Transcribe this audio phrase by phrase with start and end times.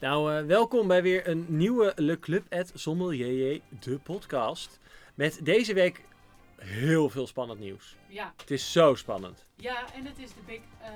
[0.00, 4.78] Nou, eh, welkom bij weer een nieuwe Le Club et Sommelier, de podcast.
[5.14, 6.04] Met deze week
[6.56, 7.96] heel veel spannend nieuws.
[8.08, 9.44] Ja, Het is zo spannend.
[9.56, 10.90] ja en het is de big eh,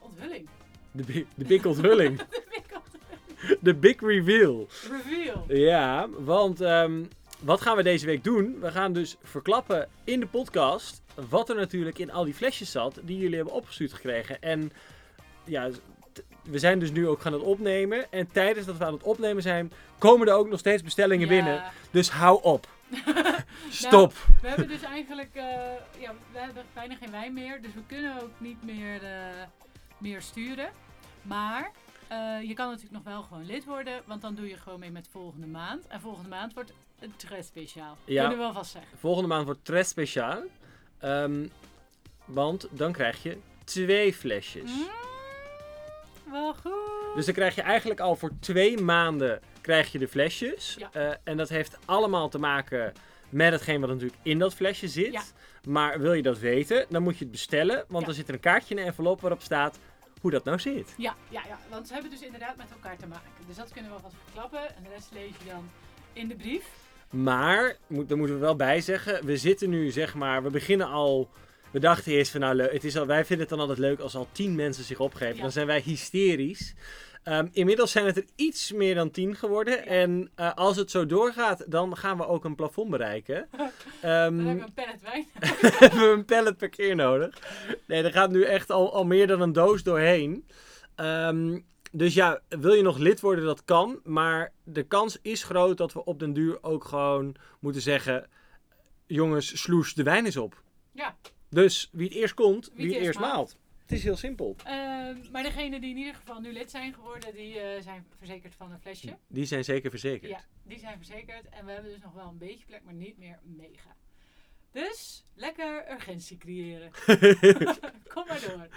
[0.00, 0.48] onthulling.
[0.92, 2.18] De, bi- de big onthulling.
[2.22, 3.60] De big onthulling.
[3.60, 4.68] De big reveal.
[4.90, 5.44] Reveal.
[5.48, 7.04] Ja, want ehm,
[7.40, 8.60] wat gaan we deze week doen?
[8.60, 13.00] We gaan dus verklappen in de podcast wat er natuurlijk in al die flesjes zat
[13.02, 14.40] die jullie hebben opgestuurd gekregen.
[14.42, 14.72] En
[15.44, 15.70] ja,
[16.50, 18.12] we zijn dus nu ook gaan het opnemen.
[18.12, 21.34] En tijdens dat we aan het opnemen zijn, komen er ook nog steeds bestellingen Ja.
[21.34, 21.62] binnen.
[21.90, 22.68] Dus hou op.
[23.70, 24.12] Stop.
[24.42, 25.44] We hebben dus eigenlijk, eh,
[25.98, 29.10] ja, we hebben bijna geen wijn meer, dus we kunnen ook niet meer, eh,
[29.98, 30.70] meer sturen.
[31.22, 31.70] Maar
[32.08, 34.90] eh, je kan natuurlijk nog wel gewoon lid worden, want dan doe je gewoon mee
[34.90, 35.86] met volgende maand.
[35.86, 37.96] En volgende maand wordt het très speciaal.
[38.04, 38.20] Ja.
[38.20, 38.98] Kunnen we wel vast zeggen.
[38.98, 40.42] Volgende maand wordt très speciaal.
[40.98, 41.46] Ehm,
[42.24, 44.70] want dan krijg je twee flesjes.
[44.70, 44.88] Mm,
[46.30, 47.14] wel goed.
[47.14, 50.76] Dus dan krijg je eigenlijk al voor twee maanden krijg je de flesjes.
[50.78, 50.88] Ja.
[50.92, 52.92] Eh, en dat heeft allemaal te maken
[53.28, 55.12] met hetgeen wat natuurlijk in dat flesje zit.
[55.12, 55.22] Ja.
[55.68, 57.84] Maar wil je dat weten, dan moet je het bestellen.
[57.88, 58.08] Want Ja.
[58.08, 59.78] er zit er een kaartje in een envelop waarop staat
[60.20, 60.94] hoe dat nou zit.
[60.96, 63.30] Ja, ja, ja, want ze hebben dus inderdaad met elkaar te maken.
[63.46, 64.76] Dus dat kunnen we alvast verklappen.
[64.76, 65.70] En de rest lees je dan
[66.12, 66.64] in de brief.
[67.10, 70.86] Maar, moet, daar moeten we wel bij zeggen, we zitten nu zeg maar, we beginnen
[70.88, 71.30] al...
[71.76, 73.98] We dachten eerst van nou, leuk, het is al, wij vinden het dan altijd leuk
[73.98, 75.36] als al tien mensen zich opgeven.
[75.36, 75.42] Ja.
[75.42, 76.74] Dan zijn wij hysterisch.
[77.22, 79.86] Ehm, inmiddels zijn het er iets meer dan tien geworden.
[79.86, 83.48] En eh, als het zo doorgaat, dan gaan we ook een plafond bereiken.
[83.56, 85.26] Dan Ehm, hebben we een pallet wijn.
[85.78, 87.38] hebben we een pallet per keer nodig.
[87.86, 90.46] Nee, er gaat nu echt al, al meer dan een doos doorheen.
[90.94, 91.60] Ehm,
[91.92, 94.00] dus ja, wil je nog lid worden, dat kan.
[94.04, 98.28] Maar de kans is groot dat we op den duur ook gewoon moeten zeggen...
[99.06, 100.62] Jongens, sloes de wijn is op.
[100.92, 101.16] Ja.
[101.56, 103.56] Dus wie het eerst komt, wie, het het eerst eerst maalt.
[103.82, 104.56] Het is heel simpel.
[104.64, 108.54] Ehm, maar degenen die in ieder geval nu lid zijn geworden, die eh, zijn verzekerd
[108.54, 109.16] van een flesje.
[109.26, 110.30] Die zijn zeker verzekerd.
[110.30, 111.48] Ja, die zijn verzekerd.
[111.48, 113.96] En we hebben dus nog wel een beetje plek, maar niet meer mega.
[114.72, 116.90] Dus lekker urgentie creëren.
[118.14, 118.68] Kom maar door.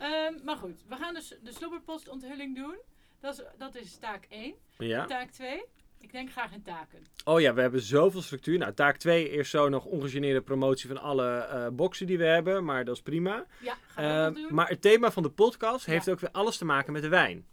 [0.00, 2.78] Ehm, maar goed, we gaan dus de slobberpost onthulling doen.
[3.20, 4.54] Dat is, dat is taak 1.
[4.78, 5.06] Ja.
[5.06, 5.62] Taak 2.
[6.00, 7.06] Ik denk graag in taken.
[7.24, 8.58] Oh ja, we hebben zoveel structuur.
[8.58, 12.64] Nou, taak 2 eerst zo nog ongegeneerde promotie van alle eh boxen die we hebben.
[12.64, 13.46] Maar dat is prima.
[13.60, 14.54] Ja, gaan we dat doen?
[14.54, 17.46] maar het thema van de podcast heeft ook weer alles te maken met de wijn.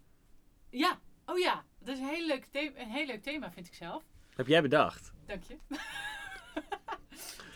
[0.70, 1.64] Ja, oh ja.
[1.78, 4.02] Dat is een heel leuk, the- een heel leuk thema, vind ik zelf.
[4.34, 5.12] Heb jij bedacht?
[5.26, 5.56] Dank je.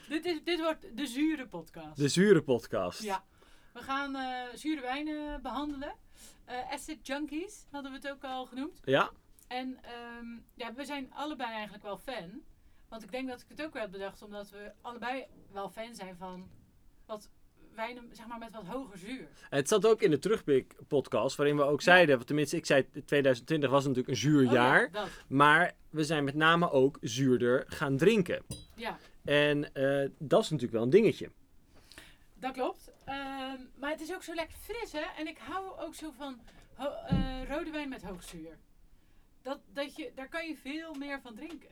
[0.08, 1.96] dit, is, dit wordt de zure podcast.
[1.96, 3.02] De zure podcast.
[3.02, 3.24] Ja.
[3.72, 5.94] We gaan eh, zure wijnen behandelen.
[6.44, 8.80] Eh, acid junkies hadden we het ook al genoemd.
[8.84, 9.10] Ja?
[9.52, 12.42] En ehm, ja, we zijn allebei eigenlijk wel fan.
[12.88, 15.94] Want ik denk dat ik het ook wel heb bedacht, omdat we allebei wel fan
[15.94, 16.48] zijn van
[17.06, 17.30] wat
[17.74, 19.28] wijnen, zeg maar, met wat hoger zuur.
[19.48, 22.90] Het zat ook in de terugblik podcast, waarin we ook zeiden, of tenminste ik zei
[23.04, 25.10] 2020 was natuurlijk een zuur Oh ja, jaar.
[25.28, 28.44] Maar we zijn met name ook zuurder gaan drinken.
[28.76, 31.30] Ja, En eh, dat is natuurlijk wel een dingetje.
[32.34, 32.92] dat klopt.
[33.04, 35.04] Ehm, maar het is ook zo lekker fris, hè?
[35.18, 36.40] En ik hou ook zo van
[36.76, 38.58] eh, rode wijn met hoog zuur.
[39.42, 41.70] Dat, dat je, daar kan je veel meer van drinken.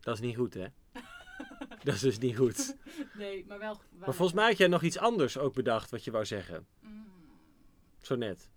[0.00, 0.66] Dat is niet goed, hè?
[1.84, 2.76] dat is dus niet goed.
[3.14, 3.74] Nee, maar wel.
[3.74, 6.66] wel Maar volgens mij had jij nog iets anders ook bedacht wat je wou zeggen.
[6.80, 7.06] Mm,
[8.00, 8.50] Zo net.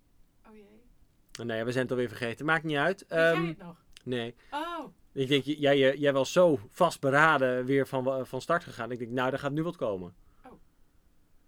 [0.50, 1.46] oh jee.
[1.46, 2.46] Nee, we zijn het alweer vergeten.
[2.46, 3.00] Maakt niet uit.
[3.08, 3.84] Weet jij Ehm, het nog?
[4.04, 4.36] nee.
[4.52, 8.92] Oh, Ik denk, jij, jij, jij was zo vastberaden weer van, wa- van start gegaan.
[8.92, 10.16] Ik denk, nou, er gaat nu wat komen.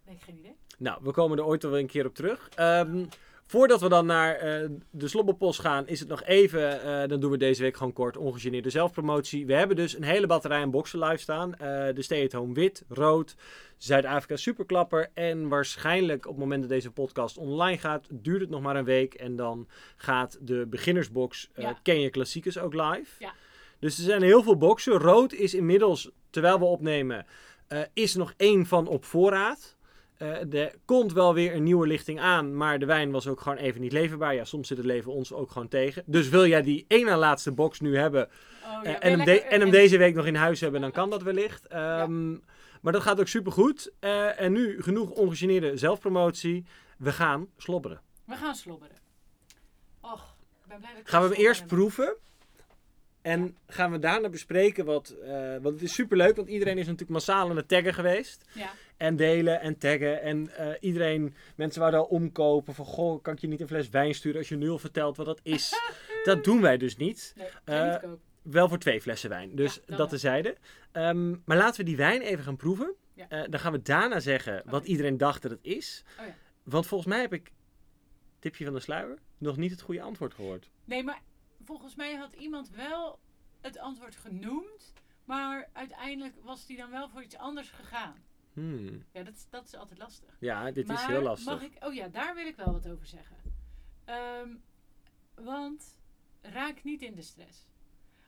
[0.05, 0.55] nee, geen idee.
[0.77, 2.49] Nou, we komen er ooit wel een keer op terug.
[2.49, 3.05] Ehm,
[3.49, 7.31] voordat we dan naar eh, de slobberpost gaan, is het nog even, eh, dan doen
[7.31, 9.45] we deze week gewoon kort, ongegeneerde zelfpromotie.
[9.45, 11.55] We hebben dus een hele batterij aan boxen live staan.
[11.55, 13.35] Eh, de Stay at Home wit, rood,
[13.77, 15.09] Zuid-Afrika superklapper.
[15.13, 18.83] En waarschijnlijk op het moment dat deze podcast online gaat, duurt het nog maar een
[18.85, 19.13] week.
[19.13, 21.79] En dan gaat de beginnersbox, Ja.
[21.83, 23.11] ken je klassiekers, ook live.
[23.19, 23.33] Ja.
[23.79, 24.93] Dus er zijn heel veel boxen.
[24.93, 27.25] Rood is inmiddels, terwijl we opnemen,
[27.93, 29.77] is nog één van op voorraad.
[30.19, 33.57] Eh, er komt wel weer een nieuwe lichting aan, maar de wijn was ook gewoon
[33.57, 34.33] even niet leverbaar.
[34.35, 36.03] Ja, soms zit het leven ons ook gewoon tegen.
[36.05, 38.29] Dus wil jij die ene laatste box nu hebben
[38.65, 41.09] Oh, eh, en, hem de- en hem deze week nog in huis hebben, dan kan
[41.09, 41.67] dat wellicht.
[41.67, 42.31] Ehm,
[42.81, 43.91] Maar dat gaat ook supergoed.
[43.99, 46.65] Eh en nu genoeg ongegeneerde zelfpromotie.
[46.97, 48.01] We gaan slobberen.
[48.25, 48.95] We gaan slobberen.
[50.01, 52.15] Och, ik ben blij dat ik Gaan we hem eerst proeven.
[53.21, 55.15] En gaan we daarna bespreken wat...
[55.61, 58.45] want het is superleuk, want iedereen is natuurlijk massaal aan het taggen geweest.
[58.53, 58.69] Ja,
[58.99, 60.21] En delen en taggen.
[60.21, 62.73] En eh, iedereen, mensen wouden al omkopen.
[62.73, 65.17] Van, goh, kan ik je niet een fles wijn sturen als je nu al vertelt
[65.17, 65.73] wat dat is?
[66.23, 67.33] dat doen wij dus niet.
[67.35, 68.19] nee, Eh, uh, niet.
[68.41, 69.55] Wel voor twee flessen wijn.
[69.55, 70.57] Dus Ja, dat tezijde.
[70.91, 72.95] Ehm maar laten we die wijn even gaan proeven.
[73.13, 73.29] Ja.
[73.29, 76.03] Eh, dan gaan we daarna zeggen wat iedereen dacht dat het is.
[76.19, 76.35] Oh ja.
[76.63, 77.51] Want volgens mij heb ik
[78.39, 80.69] tipje van de sluier, nog niet het goede antwoord gehoord.
[80.85, 81.21] Nee, maar
[81.63, 83.19] volgens mij had iemand wel
[83.61, 84.93] het antwoord genoemd.
[85.25, 88.15] Maar uiteindelijk was die dan wel voor iets anders gegaan.
[88.59, 89.03] Hmm.
[89.11, 90.35] Ja, dat, is- dat is altijd lastig.
[90.39, 91.53] Ja, dit is heel lastig.
[91.53, 93.35] Mag ik, oh ja, daar wil ik wel wat over zeggen.
[94.05, 94.49] Ehm,
[95.35, 95.97] want
[96.41, 97.67] raak niet in de stress.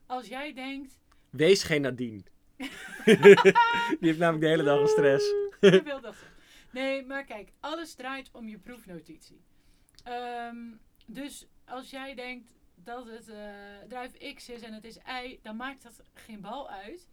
[0.06, 1.00] Als jij denkt.
[1.30, 2.24] Wees geen Nadine.
[4.00, 5.26] Die heeft namelijk de hele dag een stress.
[5.60, 6.16] Je wil dat.
[6.72, 9.42] Nee, maar kijk, alles draait om je proefnotitie.
[10.04, 10.58] Ehm,
[11.06, 13.54] dus als jij denkt dat het eh,
[13.88, 17.08] druif X is en het is Y, dan maakt dat geen bal uit.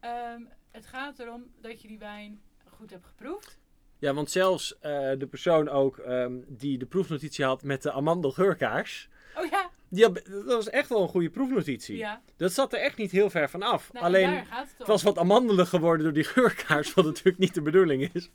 [0.00, 2.42] Ehm, het gaat erom dat je die wijn
[2.80, 3.58] goed hebt geproefd.
[3.98, 9.08] Ja, want zelfs eh, de persoon ook ehm, die de proefnotitie had met de amandelgeurkaars.
[9.36, 11.96] Oh ja, Die had, dat was echt wel een goede proefnotitie.
[11.96, 12.22] ja.
[12.36, 13.92] Dat zat er echt niet heel ver van af.
[13.92, 17.62] Nou, Alleen, het het was wat amandelig geworden door die geurkaars, wat natuurlijk niet de
[17.62, 18.30] bedoeling is.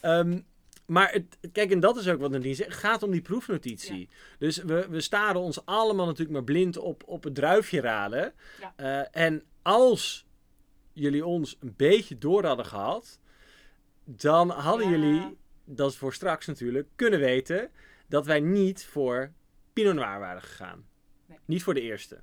[0.00, 0.40] Ehm,
[0.86, 2.70] maar het, kijk, en dat is ook wat Nadine zegt.
[2.70, 4.08] Het gaat om die proefnotitie.
[4.38, 8.32] Dus we, we staren ons allemaal natuurlijk maar blind op, op het druifje raden.
[8.60, 8.72] Ja.
[8.76, 10.26] Eh, en als
[10.92, 13.18] jullie ons een beetje door hadden gehad,
[14.16, 14.96] dan hadden Ja.
[14.96, 17.70] jullie, dat is voor straks natuurlijk, kunnen weten
[18.08, 19.32] dat wij niet voor
[19.72, 20.86] Pinot Noir waren gegaan.
[21.26, 21.38] Nee.
[21.44, 22.20] Niet voor de eerste.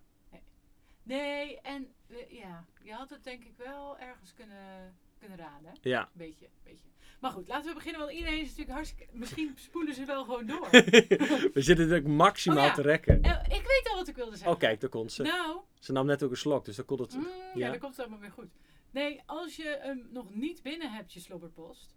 [1.04, 5.70] Nee, en eh, ja, je had het denk ik wel ergens kunnen, kunnen raden.
[5.70, 5.90] hè?
[5.90, 6.10] Ja.
[6.14, 6.88] Beetje, beetje.
[7.20, 9.08] Maar goed, laten we beginnen, want iedereen is natuurlijk hartstikke...
[9.18, 10.68] Misschien spoelen ze wel gewoon door.
[11.54, 12.74] we zitten natuurlijk maximaal Oh ja.
[12.74, 13.22] te rekken.
[13.22, 14.52] Eh, ik weet al wat ik wilde zeggen.
[14.52, 15.24] Oh, kijk, daar komt ze.
[15.24, 17.14] Nou, Ze nam net ook een slok, dus dan kon het.
[17.16, 17.70] mm, ja, ja.
[17.70, 18.50] dan komt het allemaal weer goed.
[18.96, 21.96] Nee, als je hem nog niet binnen hebt, je slobberpost,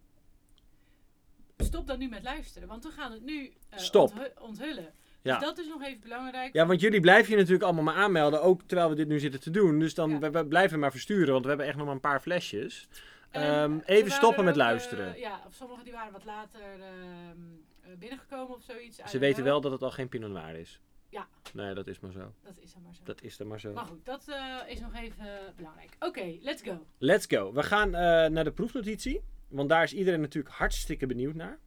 [1.56, 2.68] stop dan nu met luisteren.
[2.68, 4.92] Want we gaan het nu eh, onthu- onthullen.
[5.22, 5.38] Ja.
[5.38, 6.52] Dus dat is nog even belangrijk.
[6.54, 9.40] Ja, want jullie blijven je natuurlijk allemaal maar aanmelden, ook terwijl we dit nu zitten
[9.40, 9.78] te doen.
[9.78, 10.18] Dus dan Ja.
[10.18, 12.88] we, we blijven maar versturen, want we hebben echt nog maar een paar flesjes.
[13.30, 15.18] Ehm, er even stoppen met ook, eh, luisteren.
[15.18, 17.36] ja, of sommigen die waren wat later ehm,
[17.80, 18.98] eh, binnengekomen of zoiets.
[19.06, 20.80] Ze weten wel dat het al geen Pinot Noir is.
[21.08, 21.28] Ja.
[21.54, 22.32] Nee, dat is maar zo.
[22.42, 23.00] Dat is dan maar zo.
[23.04, 23.72] Dat is dan maar zo.
[23.72, 25.26] Maar goed, dat eh, is nog even
[25.56, 25.96] belangrijk.
[26.00, 26.86] Oké, let's go.
[26.98, 27.52] Let's go.
[27.52, 29.20] We gaan eh, naar de proefnotitie.
[29.48, 31.58] Want daar is iedereen natuurlijk hartstikke benieuwd naar.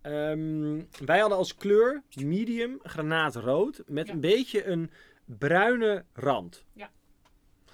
[0.00, 4.12] Ehm, wij hadden als kleur medium granaatrood met Ja.
[4.12, 4.90] een beetje een
[5.24, 6.64] bruine rand.
[6.72, 6.90] Ja.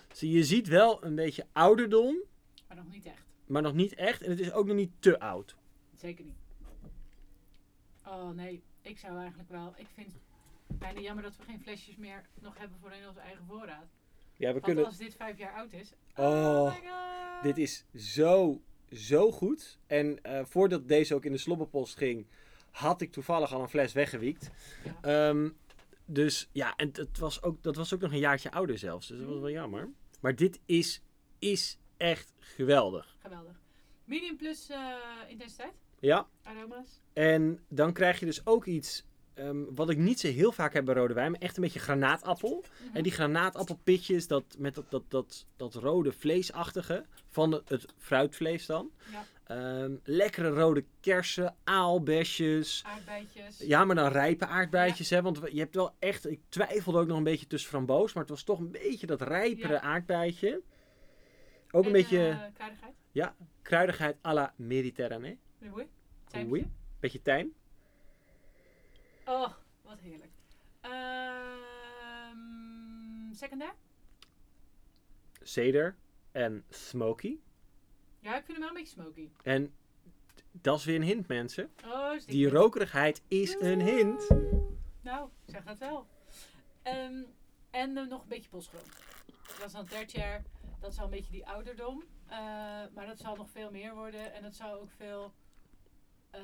[0.09, 2.17] Dus je ziet wel een beetje ouderdom,
[2.69, 3.25] Maar nog niet echt.
[3.47, 4.23] maar nog niet echt.
[4.23, 5.57] En het is ook nog niet te oud.
[5.97, 6.37] Zeker niet.
[8.07, 9.73] Oh nee, ik zou eigenlijk wel.
[9.77, 10.15] Ik vind
[10.79, 13.87] bijna jammer dat we geen flesjes meer nog hebben voor in onze eigen voorraad.
[14.37, 14.85] Ja, we Want kunnen.
[14.85, 15.93] als dit vijf jaar oud is.
[16.17, 17.43] Oh, god.
[17.43, 18.63] Dit is zo,
[18.93, 19.79] zo goed.
[19.87, 22.27] En eh, voordat deze ook in de slobberpost ging,
[22.71, 24.51] had ik toevallig al een fles weggewiekt.
[24.85, 25.29] Ja.
[25.29, 25.51] Ehm,
[26.05, 29.09] dus ja, en het was ook, dat was ook nog een jaartje ouder zelfs.
[29.09, 29.89] Dus dat was wel jammer.
[30.21, 31.03] Maar dit is,
[31.39, 33.17] is echt geweldig.
[33.19, 33.61] Geweldig.
[34.05, 34.95] Medium plus eh,
[35.29, 35.73] intensiteit.
[36.01, 37.01] Ja, Aroma's.
[37.13, 40.85] en dan krijg je dus ook iets ehm, wat ik niet zo heel vaak heb
[40.85, 42.65] bij rode wijn, maar echt een beetje granaatappel.
[42.87, 42.97] Mhm.
[42.97, 48.67] En die granaatappelpitjes, dat, met dat, dat, dat, dat rode vleesachtige van het, het fruitvlees
[48.67, 48.91] dan.
[49.13, 49.25] Ja.
[49.45, 52.83] Ehm, lekkere rode kersen, aalbesjes.
[52.87, 53.59] Aardbeidjes.
[53.59, 55.23] Ja, maar dan rijpe aardbeidjes, hè.
[55.23, 56.31] Want je hebt wel echt...
[56.31, 59.21] Ik twijfelde ook nog een beetje tussen framboos, maar het was toch een beetje dat
[59.23, 59.81] rijpere Ja.
[59.81, 60.63] aardbeidje.
[61.71, 63.33] Ook een En, beetje eh, kruidigheid.
[63.63, 65.39] kruidigheid à la Mediterranee.
[66.51, 66.67] Oei.
[67.01, 67.53] Beetje tijm.
[69.25, 69.53] Oh,
[69.83, 70.33] wat heerlijk.
[70.81, 71.75] Ehm
[73.35, 73.75] secundair?
[75.43, 75.97] Cedar
[76.33, 77.39] en smoky.
[78.21, 79.29] Ja, ik vind hem wel een beetje smoky.
[79.43, 79.75] En
[80.51, 81.71] dat is weer een hint, mensen.
[81.85, 84.29] Oh, Die rokerigheid is een hint.
[85.01, 86.07] Nou, zeg dat wel.
[86.83, 87.23] Ehm,
[87.71, 88.87] en nog een beetje bosgrond.
[89.59, 90.43] Dat is dan tertiair.
[90.81, 92.05] Dat is al een beetje die ouderdom.
[92.27, 92.39] Eh,
[92.95, 94.33] maar dat zal nog veel meer worden.
[94.33, 95.33] En dat zal ook veel
[96.31, 96.41] eh,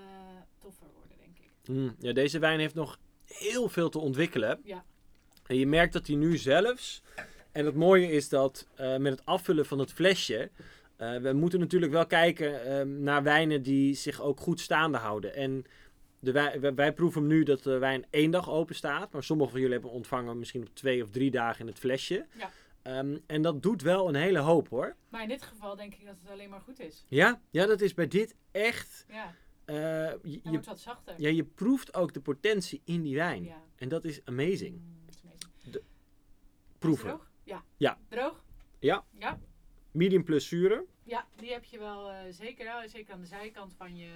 [0.58, 1.19] toffer worden.
[1.66, 4.60] Mm, ja, deze wijn heeft nog heel veel te ontwikkelen.
[4.64, 4.84] Ja.
[5.46, 7.02] En je merkt dat hij nu zelfs.
[7.52, 10.50] En het mooie is dat eh, met het afvullen van het flesje.
[10.96, 15.34] eh, we moeten natuurlijk wel kijken eh, naar wijnen die zich ook goed staande houden.
[15.34, 15.64] En
[16.18, 19.12] de wij, wij, wij proeven nu dat de wijn één dag open staat.
[19.12, 22.26] Maar sommige van jullie hebben ontvangen misschien op twee of drie dagen in het flesje.
[22.38, 22.50] Ja.
[22.82, 24.96] Ehm, en dat doet wel een hele hoop hoor.
[25.08, 27.04] Maar in dit geval denk ik dat het alleen maar goed is.
[27.08, 29.04] Ja, ja dat is bij dit echt.
[29.08, 29.34] Ja,
[29.72, 31.14] je, hij je, wordt wat zachter.
[31.18, 33.44] ja, je proeft ook de potentie in die wijn.
[33.44, 33.62] Ja.
[33.76, 34.74] En dat is amazing.
[34.76, 35.84] Mm, dat is amazing.
[36.78, 37.06] Proeven.
[37.06, 37.30] Is het droog?
[37.44, 37.64] Ja.
[37.76, 37.98] Ja.
[38.08, 38.44] Droog?
[38.78, 39.04] Ja.
[39.18, 39.38] Ja.
[39.90, 40.84] Medium plus zuren.
[41.02, 44.10] Ja, die heb je wel eh, zeker, zeker aan de zijkant van je,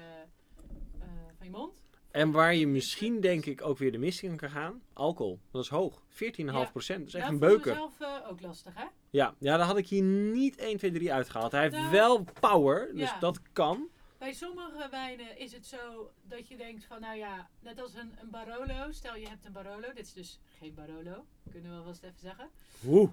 [1.01, 1.07] eh,
[1.37, 1.83] van je mond.
[2.11, 4.83] En waar je misschien denk ik ook weer de mist in kan gaan.
[4.93, 5.41] Alcohol.
[5.51, 6.03] Dat is hoog.
[6.09, 6.99] 14,5 procent.
[6.99, 7.75] Dat is echt dat een vond ik beuker.
[7.75, 8.85] zelf eh, ook lastig, hè?
[9.11, 9.35] Ja.
[9.39, 11.53] ja, daar had ik hier niet 1, 2, 3 uitgehaald.
[11.53, 12.95] Hij heeft Nou, wel power.
[12.95, 13.19] Dus ja.
[13.19, 13.89] dat kan.
[14.25, 18.15] Bij sommige wijnen is het zo dat je denkt van, nou ja, net als een,
[18.21, 18.93] een Barolo.
[18.93, 22.21] Stel je hebt een Barolo, dit is dus geen Barolo, kunnen we wel eens even
[22.21, 22.51] zeggen.
[22.87, 23.11] Oeh.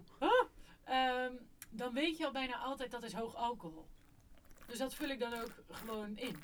[0.84, 1.34] Ehm,
[1.70, 3.88] dan weet je al bijna altijd dat is hoog alcohol.
[4.65, 6.36] Dus dat vul ik dan ook gewoon in.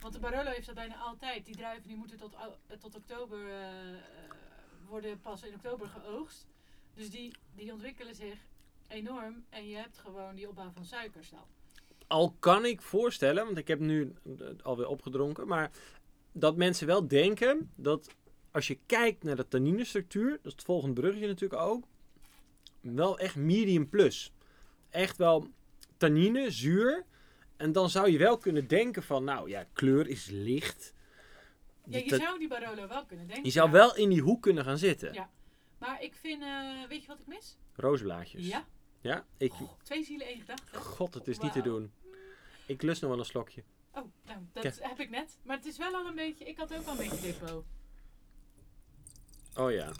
[0.00, 1.44] Want de Barolo heeft dat bijna altijd.
[1.44, 4.00] Die druiven die moeten tot, eh, tot oktober eh, eh,
[4.86, 6.46] worden pas in oktober geoogst.
[6.94, 8.38] Dus die, die ontwikkelen zich
[8.88, 9.44] enorm.
[9.48, 11.46] En je hebt gewoon die opbouw van suikers dan.
[12.06, 14.14] Al kan ik voorstellen, want ik heb nu
[14.62, 15.70] alweer opgedronken, maar
[16.32, 18.14] dat mensen wel denken dat
[18.50, 21.84] als je kijkt naar de tanninestructuur, dat is het volgende bruggetje natuurlijk ook,
[22.80, 24.32] wel echt medium plus.
[24.90, 25.48] Echt wel
[25.96, 27.04] tannine, zuur.
[27.56, 30.92] En dan zou je wel kunnen denken van, nou ja, kleur is licht.
[31.84, 33.44] Ja, je zou die Barolo wel kunnen denken.
[33.44, 35.12] je zou wel in die hoek kunnen gaan zitten.
[35.12, 35.30] Ja.
[35.78, 37.56] Maar ik vind, eh, weet je wat ik mis?
[37.76, 38.46] Rozenblaadjes.
[38.46, 38.66] Ja.
[39.04, 39.24] Ja?
[39.36, 40.76] Ik, Oh, twee zielen, één gedachte.
[40.76, 41.92] God, het is niet te doen.
[42.66, 43.62] Ik lust nog wel een slokje.
[43.92, 44.78] Oh, nou, dat Kijk.
[44.80, 45.38] heb ik net.
[45.42, 47.64] Maar het is wel al een beetje, ik had ook al een beetje depot.
[49.56, 49.92] Oh ja.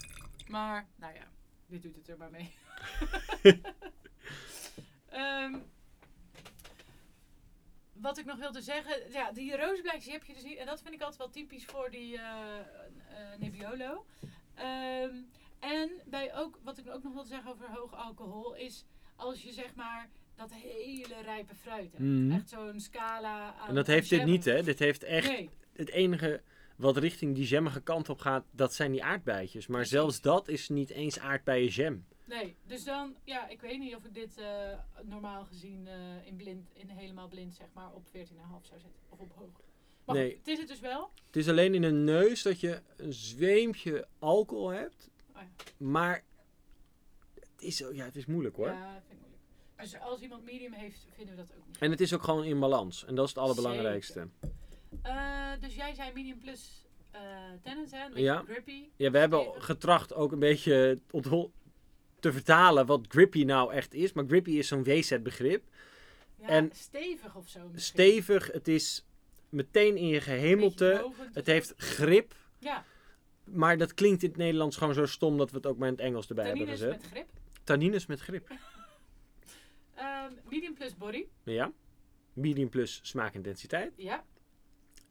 [0.49, 1.29] Maar, nou ja,
[1.67, 2.55] dit doet het er maar mee.
[5.09, 5.59] Ehm,
[7.93, 10.59] wat ik nog wilde zeggen, ja, die roosblaadjes heb je dus niet.
[10.59, 12.65] En dat vind ik altijd wel typisch voor die eh,
[13.39, 14.07] Nebbiolo.
[14.55, 15.17] Ehm,
[15.59, 18.85] en bij ook, wat ik ook nog wilde zeggen over hoog alcohol, is
[19.17, 21.99] als je zeg maar dat hele rijpe fruit hebt.
[22.05, 22.31] Mhm.
[22.33, 24.29] Echt zo'n scala aan En dat heeft dit jam.
[24.31, 24.63] niet, hè?
[24.63, 26.43] Dit heeft echt Nee, het enige
[26.77, 29.67] wat richting die jammige kant op gaat, dat zijn die aardbeidjes.
[29.67, 29.97] Maar Precies.
[29.99, 32.05] zelfs dat is niet eens aardbeienjam.
[32.25, 32.57] nee.
[32.67, 36.71] Dus dan, ja, ik weet niet of ik dit eh, normaal gezien eh, in blind,
[36.73, 38.13] in helemaal blind zeg maar op 14,5
[38.67, 39.01] zou zetten.
[39.09, 39.61] Of op hoog.
[40.05, 40.29] Maar Nee.
[40.31, 41.11] goed, het is het dus wel.
[41.27, 45.11] Het is alleen in de neus dat je een zweempje alcohol hebt.
[45.35, 45.49] Oh ja.
[45.77, 46.25] Maar
[47.65, 48.67] is, zo- ja, het is moeilijk hoor.
[48.69, 49.43] Ja, vind ik moeilijk.
[49.77, 51.79] Dus als iemand medium heeft, vinden we dat ook niet.
[51.79, 53.05] En het is ook gewoon in balans.
[53.05, 54.29] En dat is het allerbelangrijkste.
[55.03, 57.21] Eh, dus jij zei medium plus eh
[57.63, 58.03] tennis, hè?
[58.05, 58.43] Een beetje Ja.
[58.49, 58.89] grippy.
[58.97, 60.99] Ja, we hebben getracht ook een beetje
[62.21, 64.13] te vertalen wat grippy nou echt is.
[64.13, 65.65] Maar grippy is zo'n WZ begrip.
[66.41, 67.61] Ja, En stevig of zo.
[67.73, 67.81] misschien.
[67.81, 69.05] Stevig, het is
[69.49, 71.13] meteen in je gehemelte.
[71.33, 72.35] Het heeft grip.
[72.59, 72.85] Ja,
[73.45, 75.95] Maar dat klinkt in het Nederlands gewoon zo stom dat we het ook maar in
[75.95, 76.91] het Engels erbij hebben gezet.
[76.91, 77.27] met grip.
[77.65, 78.49] Tannines met grip.
[79.95, 81.27] Ehm, medium plus body.
[81.43, 81.73] Ja.
[82.33, 83.93] Medium plus smaakintensiteit.
[83.97, 84.25] Ja,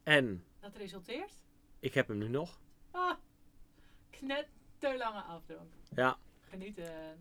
[0.04, 1.32] En dat resulteert.
[1.80, 2.60] ik heb hem nu nog.
[2.92, 3.14] Ah,
[4.10, 5.72] knetterlange afdronk.
[5.96, 6.18] Ja.
[6.50, 7.20] Genieten.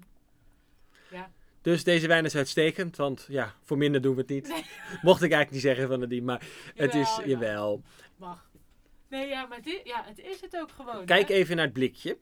[1.11, 4.47] Ja, Dus deze wijn is uitstekend, want ja, voor minder doen we het niet.
[5.03, 7.83] Mocht ik eigenlijk niet zeggen van die, maar het is, Jawel, jawel.
[8.17, 8.51] mag.
[9.09, 11.05] Nee, ja, maar dit, ja, het is het ook gewoon.
[11.05, 11.35] Kijk hè?
[11.35, 12.19] even naar het blikje.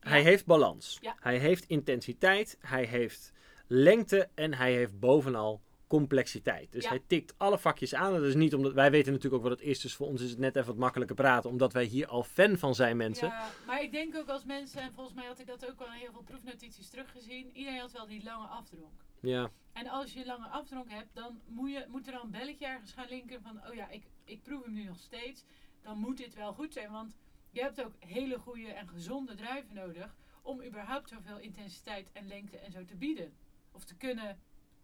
[0.00, 0.98] Hij heeft balans.
[1.00, 1.16] Ja.
[1.20, 2.56] Hij heeft intensiteit.
[2.60, 3.32] Hij heeft
[3.66, 4.28] lengte.
[4.34, 6.72] En hij heeft bovenal complexiteit.
[6.72, 6.88] Dus Ja.
[6.88, 8.12] hij tikt alle vakjes aan.
[8.12, 9.80] Dat is niet omdat wij weten natuurlijk ook wat het is.
[9.80, 11.50] Dus voor ons is het net even wat makkelijker praten.
[11.50, 13.28] Omdat wij hier al fan van zijn, mensen.
[13.28, 15.86] Ja, maar ik denk ook als mensen, en volgens mij had ik dat ook al
[15.86, 19.04] in heel veel proefnotities teruggezien, iedereen had wel die lange afdronk.
[19.20, 19.50] Ja.
[19.72, 22.92] En als je lange afdronk hebt, dan moet, je, moet er al een belletje ergens
[22.92, 25.44] gaan linken van, oh ja, ik, ik proef hem nu nog steeds.
[25.82, 27.16] Dan moet dit wel goed zijn, want
[27.50, 32.58] je hebt ook hele goede en gezonde druiven nodig om überhaupt zoveel intensiteit en lengte
[32.58, 33.32] en zo te bieden.
[33.72, 34.38] Of te kunnen,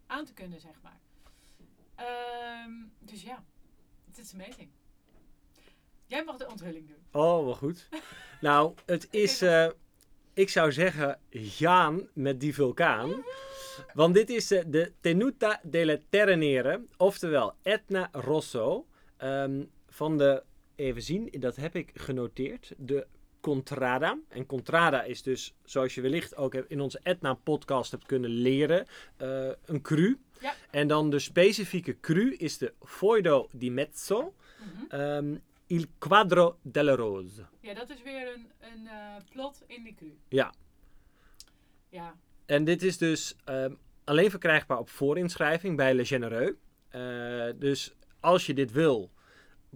[0.07, 0.99] aan te kunnen, zeg maar.
[1.95, 3.43] Ehm, dus ja,
[4.05, 4.69] het is amazing.
[6.05, 7.21] Jij mag de onthulling doen.
[7.21, 7.89] Oh, wel goed.
[8.41, 9.41] nou, het is...
[9.41, 9.67] eh,
[10.33, 13.23] ik zou zeggen, Jaan met die vulkaan.
[13.93, 16.85] Want dit is eh, de Tenuta delle Terrenere.
[16.97, 18.87] Oftewel Etna Rosso.
[19.17, 20.43] ehm, van de,
[20.77, 22.73] even zien, dat heb ik genoteerd.
[22.77, 23.07] De
[23.41, 24.19] Contrada.
[24.29, 28.85] En Contrada is dus, zoals je wellicht ook in onze Etna podcast hebt kunnen leren,
[29.17, 30.19] eh, een cru.
[30.39, 30.53] Ja.
[30.71, 34.33] En dan de specifieke cru is de Foido di Mezzo.
[34.59, 35.01] Mhm.
[35.01, 35.35] ehm,
[35.67, 37.45] Il Quadro delle Rose.
[37.59, 40.17] Ja, dat is weer een, een eh, plot in die cru.
[40.29, 40.53] Ja.
[41.89, 42.15] Ja,
[42.45, 46.55] En dit is dus ehm, alleen verkrijgbaar op voorinschrijving bij Le Genereux.
[46.89, 49.11] Eh, dus als je dit wil,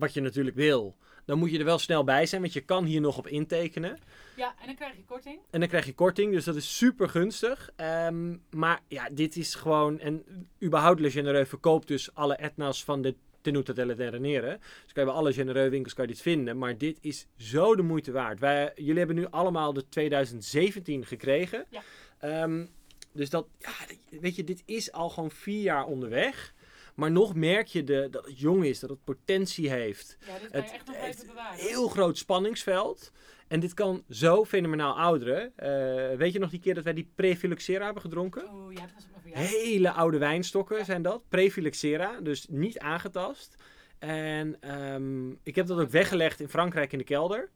[0.01, 2.85] wat je natuurlijk wil, dan moet je er wel snel bij zijn, want je kan
[2.85, 3.99] hier nog op intekenen.
[4.35, 5.39] ja, en dan krijg je korting.
[5.49, 7.69] En dan krijg je korting, dus dat is super gunstig.
[7.75, 10.25] Ehm, maar ja, dit is gewoon, en
[10.63, 14.59] überhaupt Le Genereux verkoopt dus alle etna's van de Tenuta delle Terrenere.
[14.83, 16.57] Dus kan je bij alle Genereux winkels kan je dit vinden.
[16.57, 18.39] Maar dit is zo de moeite waard.
[18.39, 21.65] Wij, jullie hebben nu allemaal de 2017 gekregen.
[21.69, 21.81] Ja.
[22.19, 22.65] Ehm,
[23.13, 23.71] dus dat, ja,
[24.19, 26.53] weet je, dit is al gewoon vier jaar onderweg.
[26.95, 30.17] Maar nog merk je de, dat het jong is, dat het potentie heeft.
[30.27, 31.59] Ja, dit kan Het je echt nog heeft even bewaren.
[31.59, 33.11] Heel groot spanningsveld.
[33.47, 35.51] En dit kan zo fenomenaal ouderen.
[35.55, 38.41] Eh, weet je nog die keer dat wij die Prefiluxera hebben gedronken?
[38.69, 39.07] Ja, dat was.
[39.33, 40.83] Hele oude wijnstokken Ja.
[40.83, 41.21] zijn dat.
[41.29, 43.55] Prefiluxera, dus niet aangetast.
[43.99, 47.49] En ehm, ik heb dat ook weggelegd in Frankrijk in de kelder.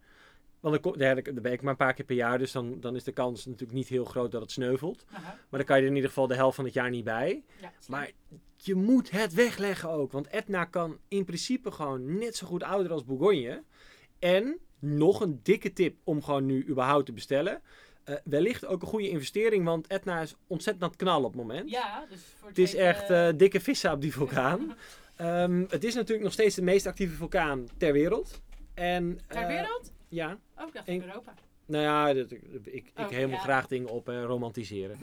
[0.60, 2.96] Want dan, ko- daar ben ik maar een paar keer per jaar, dus dan, dan
[2.96, 5.06] is de kans natuurlijk niet heel groot dat het sneuvelt.
[5.12, 5.22] Aha.
[5.50, 7.44] Maar dan kan je er in ieder geval de helft van het jaar niet bij.
[7.62, 8.12] Ja, Maar
[8.66, 10.12] je moet het wegleggen ook.
[10.12, 13.64] Want Etna kan in principe gewoon net zo goed ouder als Bourgogne.
[14.20, 17.62] En nog een dikke tip om gewoon nu überhaupt te bestellen.
[18.04, 21.42] Eh, wellicht ook een goede investering, want Etna is ontzettend aan het knallen op het
[21.42, 21.70] moment.
[21.70, 24.76] Ja, dus voor Het is weten, echt eh, dikke vissen op die vulkaan.
[25.16, 28.42] Ehm, het is natuurlijk nog steeds de meest actieve vulkaan ter wereld.
[28.74, 29.92] En, ter eh, wereld?
[30.08, 30.38] Ja.
[30.58, 31.34] Ook en- ik Europa.
[31.68, 33.44] Nou ja, ik, ik, ik Oh, helemaal ja.
[33.44, 34.98] graag dingen op en romantiseren.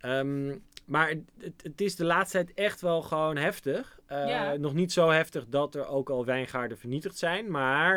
[0.00, 0.56] Ehm,
[0.92, 1.08] maar
[1.38, 4.00] het, het is de laatste tijd echt wel gewoon heftig.
[4.06, 4.56] Eh, Ja.
[4.56, 7.50] Nog niet zo heftig dat er ook al wijngaarden vernietigd zijn.
[7.50, 7.96] Maar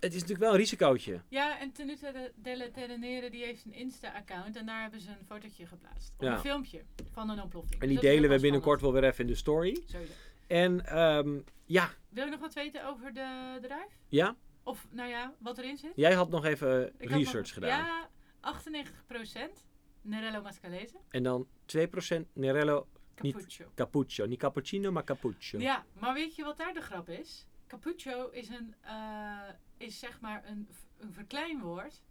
[0.00, 1.20] het is natuurlijk wel een risicootje.
[1.28, 5.26] Ja, en Tenuta de- delle Terrenere die heeft een Insta-account en daar hebben ze een
[5.26, 6.12] fotootje geplaatst.
[6.18, 6.32] Of Ja.
[6.32, 7.80] een filmpje van een ontploffing.
[7.82, 9.82] En Dus die delen we binnenkort wel weer even in de story.
[9.86, 10.12] Sowieso.
[10.46, 13.98] En ehm, ja, Wil je nog wat weten over de druif?
[14.08, 15.92] ja, Of nou ja, wat erin zit?
[15.94, 17.68] jij had nog even Ik research nog- gedaan.
[17.84, 18.08] Ja,
[18.40, 19.64] 98%
[20.02, 20.96] Nerello Mascalese.
[21.08, 22.86] En dan 2% Nerello
[23.20, 23.72] Niet- Cappuccio.
[23.74, 24.26] Cappuccio.
[24.26, 25.58] Niet cappuccino, maar cappuccio.
[25.58, 27.46] Ja, maar weet je wat daar de grap is?
[27.66, 29.38] Cappuccio is, een, eh,
[29.76, 32.02] is zeg maar een, een verkleinwoord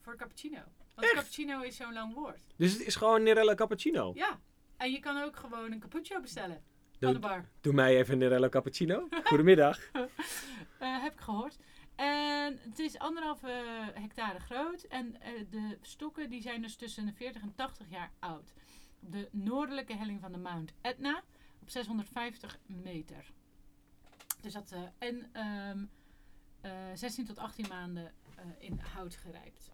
[0.00, 0.58] voor cappuccino.
[0.94, 1.12] Want Echt?
[1.14, 2.40] cappuccino is zo'n lang woord.
[2.56, 4.12] Dus het is gewoon Nerello cappuccino.
[4.14, 4.40] Ja,
[4.76, 6.62] en je kan ook gewoon een cappuccio bestellen
[6.98, 7.48] Doe- aan de bar.
[7.60, 9.08] Doe mij even Nerello cappuccino.
[9.24, 9.78] Goedemiddag.
[9.92, 11.58] Eh, heb ik gehoord.
[11.94, 13.48] En het is anderhalve
[13.94, 14.82] hectare groot.
[14.82, 18.52] En eh, de stokken die zijn dus tussen de 40 en 80 jaar oud.
[19.00, 21.22] Op de noordelijke helling van de Mount Etna
[21.60, 23.32] op 650 meter.
[24.40, 25.84] Dus dat, eh, en ehm,
[26.64, 29.70] eh, 16 tot 18 maanden eh, in hout gerijpt.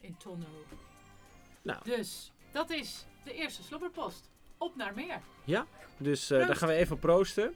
[0.00, 0.64] In tonno.
[1.62, 1.84] Nou.
[1.84, 4.30] Dus dat is de eerste slobberpost.
[4.58, 5.20] Op naar meer.
[5.96, 7.54] Dus eh, daar gaan we even proosten.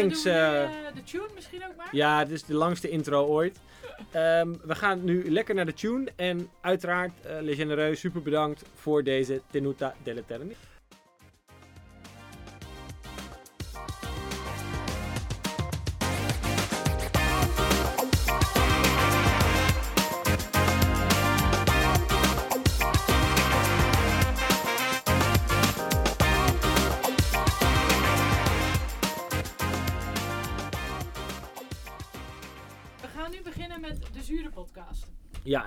[0.00, 0.22] Thanks.
[0.22, 1.88] we eh, eh, de tune misschien ook maar.
[1.90, 3.58] ja, dit is de langste intro ooit.
[4.10, 6.12] Ehm, we gaan nu lekker naar de tune.
[6.16, 10.56] En uiteraard, eh Le Genereux, super bedankt voor deze Tenuta delle Terni.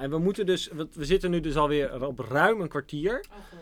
[0.05, 3.25] En we moeten dus, we zitten nu dus alweer op ruim een kwartier.
[3.29, 3.59] Oh god.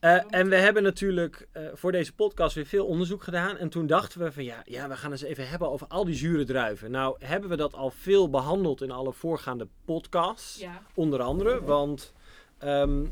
[0.00, 3.56] Eh, en we hebben natuurlijk eh, voor deze podcast weer veel onderzoek gedaan.
[3.56, 6.14] En toen dachten we van ja, ja, we gaan eens even hebben over al die
[6.14, 6.90] zure druiven.
[6.90, 10.58] Nou, hebben we dat al veel behandeld in alle voorgaande podcasts.
[10.58, 10.82] Ja.
[10.94, 12.12] Onder andere, want
[12.58, 13.02] ehm,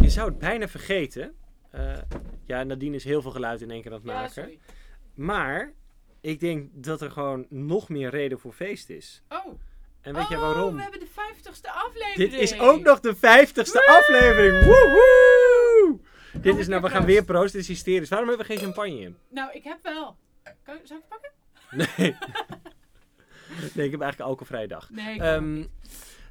[0.00, 1.34] je zou het bijna vergeten.
[1.70, 1.98] Eh,
[2.44, 4.32] ja, Nadine is heel veel geluid in één keer aan het Ja, maken.
[4.32, 4.58] sorry.
[5.14, 5.72] maar
[6.20, 9.22] ik denk dat er gewoon nog meer reden voor feest is.
[9.28, 9.52] Oh.
[10.04, 10.74] En weet je oh, waarom?
[10.76, 12.30] we hebben de vijftigste aflevering.
[12.30, 14.64] Dit is ook nog de vijftigste aflevering.
[14.64, 15.98] Woehoe!
[16.32, 17.52] Dit is een nou, we gaan weer proosten.
[17.52, 18.08] Dit is hysterisch.
[18.08, 19.16] Waarom hebben we geen champagne in?
[19.28, 20.16] Nou, ik heb wel.
[20.62, 21.30] Kan, zal ik het pakken?
[21.70, 22.16] Nee.
[23.74, 24.90] nee, ik heb eigenlijk alcoholvrije dag.
[24.90, 25.68] Nee, ik niet.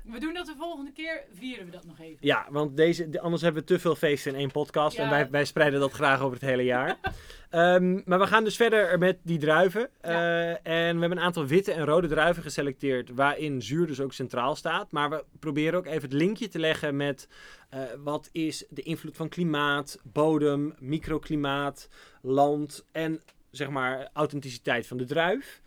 [0.04, 1.24] We doen dat de volgende keer.
[1.34, 2.18] Vieren we dat nog even.
[2.20, 4.98] ja, want deze, de- anders hebben we te veel feesten in één podcast.
[4.98, 6.98] En wij, wij spreiden dat graag over het hele jaar.
[7.50, 9.90] Ehm, maar we gaan dus verder met die druiven.
[10.02, 10.10] Ja.
[10.10, 10.50] Eh,
[10.90, 13.10] en we hebben een aantal witte en rode druiven geselecteerd.
[13.10, 14.92] Waarin zuur dus ook centraal staat.
[14.92, 17.28] Maar we proberen ook even het linkje te leggen met...
[17.70, 21.90] eh, wat is de invloed van klimaat, bodem, microklimaat,
[22.22, 22.86] land...
[22.92, 25.62] en zeg maar authenticiteit van de druif.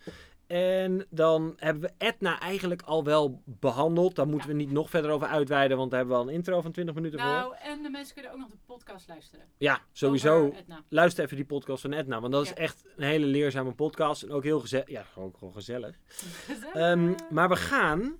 [0.47, 4.15] En dan hebben we Etna eigenlijk al wel behandeld.
[4.15, 4.55] Daar moeten Ja.
[4.55, 6.95] we niet nog verder over uitweiden, want daar hebben we al een intro van 20
[6.95, 7.29] minuten voor.
[7.29, 9.45] Nou, en de mensen kunnen ook nog de podcast luisteren.
[9.57, 10.53] Ja, sowieso.
[10.89, 14.23] Luister even die podcast van Etna, want dat is echt een hele leerzame podcast.
[14.23, 14.89] En ook heel gezellig.
[14.89, 15.97] Ja, gewoon, gewoon gezellig.
[16.07, 16.73] Gezellig.
[16.73, 18.17] Ehm, maar we gaan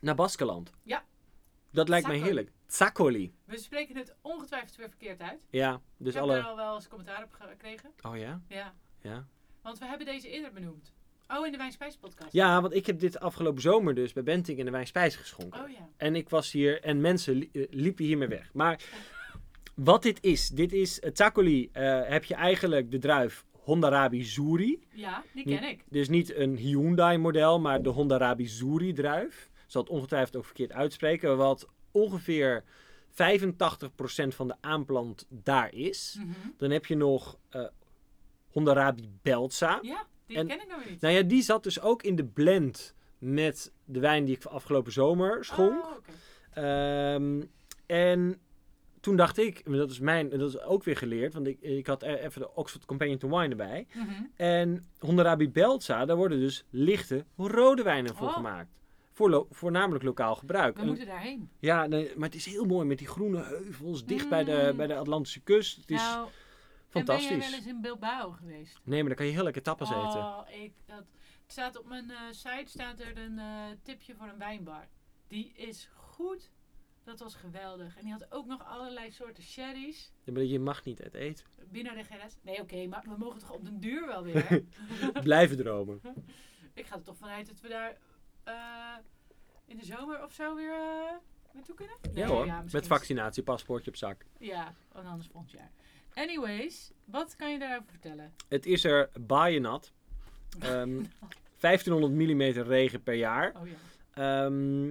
[0.00, 0.72] naar Baskeland.
[0.82, 1.04] Ja.
[1.70, 2.52] Dat lijkt mij heerlijk.
[2.66, 3.34] Zacoli.
[3.44, 5.40] We spreken het ongetwijfeld weer verkeerd uit.
[5.50, 6.36] Ja, dus ik heb alle...
[6.36, 7.90] er al wel eens commentaar op gekregen.
[8.02, 8.40] Oh ja?
[8.48, 8.74] Ja.
[9.00, 9.26] Ja.
[9.62, 10.92] Want we hebben deze eerder benoemd.
[11.38, 12.32] Oh, in de Wijnspijs podcast.
[12.32, 15.62] Ja, want ik heb dit afgelopen zomer dus bij Benting in de Wijnspijs geschonken.
[15.64, 15.88] Oh ja.
[15.96, 18.50] En ik was hier en mensen li- eh, liepen hiermee weg.
[18.52, 18.82] Maar
[19.74, 21.68] wat dit is, dit is uh, Zacoli.
[21.72, 24.86] eh, heb je eigenlijk de druif Hondarabi Zuri.
[24.92, 25.84] Ja, die ken ik.
[25.88, 29.50] Dus niet een Hyundai model, maar de Hondarabi Zuri druif.
[29.54, 31.36] Ik zal het ongetwijfeld ook verkeerd uitspreken.
[31.36, 32.64] Wat ongeveer
[33.10, 36.16] 85% van de aanplant daar is.
[36.18, 36.30] Mhm.
[36.56, 37.64] Dan heb je nog eh
[38.50, 39.78] Hondarabi Belza.
[39.82, 41.00] Ja, die En- ken ik nog niet.
[41.00, 44.92] Nou ja, die zat dus ook in de blend met de wijn die ik afgelopen
[44.92, 45.84] zomer schonk.
[45.84, 45.96] Oh.
[46.64, 47.42] Ehm,
[47.86, 48.40] en
[49.00, 52.02] toen dacht ik, dat is mijn, dat is ook weer geleerd, want ik, ik had
[52.02, 53.86] e- even de Oxford Companion to Wine erbij.
[53.94, 54.22] Mhm.
[54.36, 58.34] En Honderabi Belza, daar worden dus lichte rode wijnen voor Oh.
[58.34, 58.70] gemaakt.
[59.12, 60.74] Voor lo- voornamelijk lokaal gebruik.
[60.74, 61.48] We En- moeten daarheen.
[61.58, 64.76] ja, nee, maar het is heel mooi met die groene heuvels dicht bij, de, Mm.
[64.76, 65.76] bij de Atlantische kust.
[65.80, 66.28] Het is nou,
[66.94, 67.28] en fantastisch.
[67.28, 68.80] ben jij wel eens in Bilbao geweest?
[68.84, 70.02] Nee, maar dan kan je heel lekker tapas eten.
[70.02, 71.04] Oh, ik, dat,
[71.42, 74.88] het staat op mijn eh, site staat er een eh, tipje voor een wijnbar.
[75.28, 76.50] Die is goed.
[77.04, 77.96] Dat was geweldig.
[77.96, 80.12] En die had ook nog allerlei soorten sherry's.
[80.22, 81.46] Ja, maar je mag niet uit eten.
[81.70, 82.36] Binnen de GRS.
[82.42, 84.64] Nee, oké, maar we mogen toch op den duur wel weer.
[85.22, 86.00] Blijven dromen.
[86.74, 87.96] ik ga er toch vanuit dat we daar
[88.44, 88.96] eh,
[89.66, 91.20] in de zomer of zo weer
[91.52, 91.96] naartoe kunnen.
[92.12, 94.26] Ja hoor, met vaccinatiepaspoortje op zak.
[94.38, 95.70] Ja, en anders volgend jaar.
[96.14, 98.32] Anyways, wat kan je daarover vertellen?
[98.48, 99.62] Het is er baaien
[100.60, 101.02] Ehm
[101.58, 103.52] 1500 mm regen per jaar.
[103.60, 103.74] Oh ja.
[104.44, 104.86] Ehm,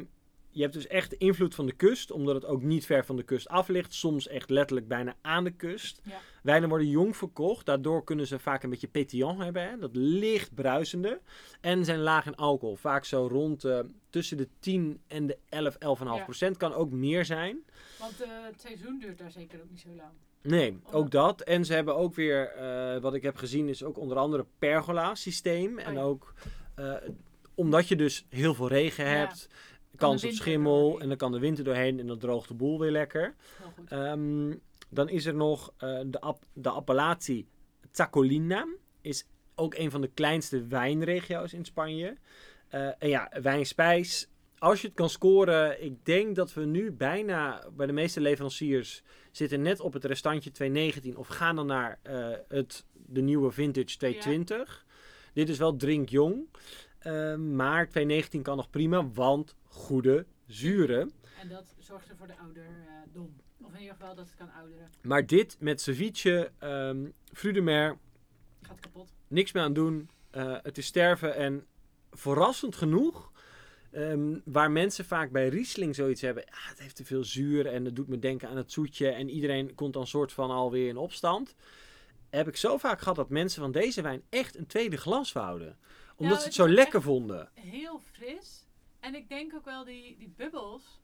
[0.53, 3.23] je hebt dus echt invloed van de kust, omdat het ook niet ver van de
[3.23, 3.93] kust af ligt.
[3.93, 6.01] Soms echt letterlijk bijna aan de kust.
[6.03, 6.19] Ja.
[6.43, 9.69] Wijnen worden jong verkocht, daardoor kunnen ze vaak een beetje pétillant hebben.
[9.69, 9.77] Hè?
[9.77, 11.21] Dat licht bruisende.
[11.61, 12.75] En zijn laag in alcohol.
[12.75, 13.79] Vaak zo rond eh,
[14.09, 16.23] tussen de 10 en de 11, 11,5 Ja.
[16.23, 16.57] procent.
[16.57, 17.63] Kan ook meer zijn.
[17.99, 20.11] Want eh, het seizoen duurt daar zeker ook niet zo lang.
[20.43, 21.41] Nee, Omdat- ook dat.
[21.41, 25.15] En ze hebben ook weer, eh, wat ik heb gezien, is ook onder andere pergola
[25.15, 25.79] systeem.
[25.79, 26.01] En Oh ja.
[26.01, 26.33] ook,
[26.75, 26.93] eh,
[27.55, 29.11] omdat je dus heel veel regen Ja.
[29.11, 29.47] hebt,
[29.95, 30.99] kans op schimmel.
[30.99, 33.35] En dan kan de winter doorheen en dan droogt de boel weer lekker.
[33.87, 34.53] Ehm,
[34.89, 37.47] dan is er nog eh, de, app, de appellatie
[37.91, 38.67] Zaccolina.
[39.01, 39.25] Is
[39.55, 42.17] ook een van de kleinste wijnregio's in Spanje.
[42.69, 44.29] En ja, wijnspijs.
[44.61, 49.03] Als je het kan scoren, ik denk dat we nu bijna bij de meeste leveranciers
[49.31, 53.97] zitten net op het restantje 219 of gaan dan naar eh, het, de nieuwe vintage
[53.97, 54.85] 220.
[55.33, 56.47] Dit is wel drinkjong,
[56.99, 61.11] eh, maar 219 kan nog prima, want goede zuren.
[61.39, 63.35] En dat zorgt er voor de ouderdom.
[63.61, 64.89] Of in ieder geval dat het kan ouderen.
[65.01, 67.97] Maar dit met ceviche, ehm Frudemer,
[68.61, 69.13] Gaat kapot.
[69.27, 70.09] niks meer aan doen.
[70.29, 71.65] Eh, het is sterven en
[72.11, 73.30] verrassend genoeg,
[73.91, 77.85] ehm, waar mensen vaak bij Riesling zoiets hebben, ah, het heeft te veel zuur en
[77.85, 80.97] het doet me denken aan het zoetje en iedereen komt dan soort van alweer in
[80.97, 81.55] opstand.
[82.29, 85.77] Heb ik zo vaak gehad dat mensen van deze wijn echt een tweede glas wouden.
[86.15, 87.49] Omdat ze het het zo lekker vonden.
[87.53, 88.65] Heel fris.
[88.99, 91.01] En ik denk ook wel die, die bubbels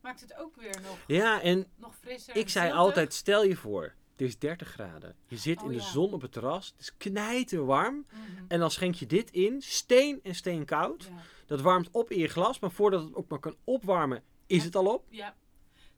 [0.00, 2.36] maakt het ook weer nog, Ja, en nog frisser.
[2.36, 5.16] ik zei altijd, stel je voor, het is 30 graden.
[5.26, 5.90] Je zit Oh, in de ja.
[5.90, 8.06] zon op het terras, het is knijten warm.
[8.10, 8.44] Mhm.
[8.48, 11.04] En dan schenk je dit in, steen en steenkoud.
[11.04, 11.10] Ja.
[11.46, 14.64] Dat warmt op in je glas, maar voordat het ook maar kan opwarmen, is Ja.
[14.64, 15.06] het al op.
[15.10, 15.34] ja.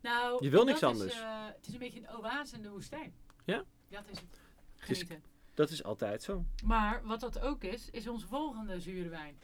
[0.00, 1.12] Nou, Je wil niks anders.
[1.12, 3.14] Is, eh, het is een beetje een oase in de woestijn.
[3.44, 3.64] Ja?
[3.88, 4.40] Dat is het.
[4.78, 5.22] Is- Genieten.
[5.54, 6.44] Dat is altijd zo.
[6.64, 9.38] Maar wat dat ook is, is onze volgende zure wijn.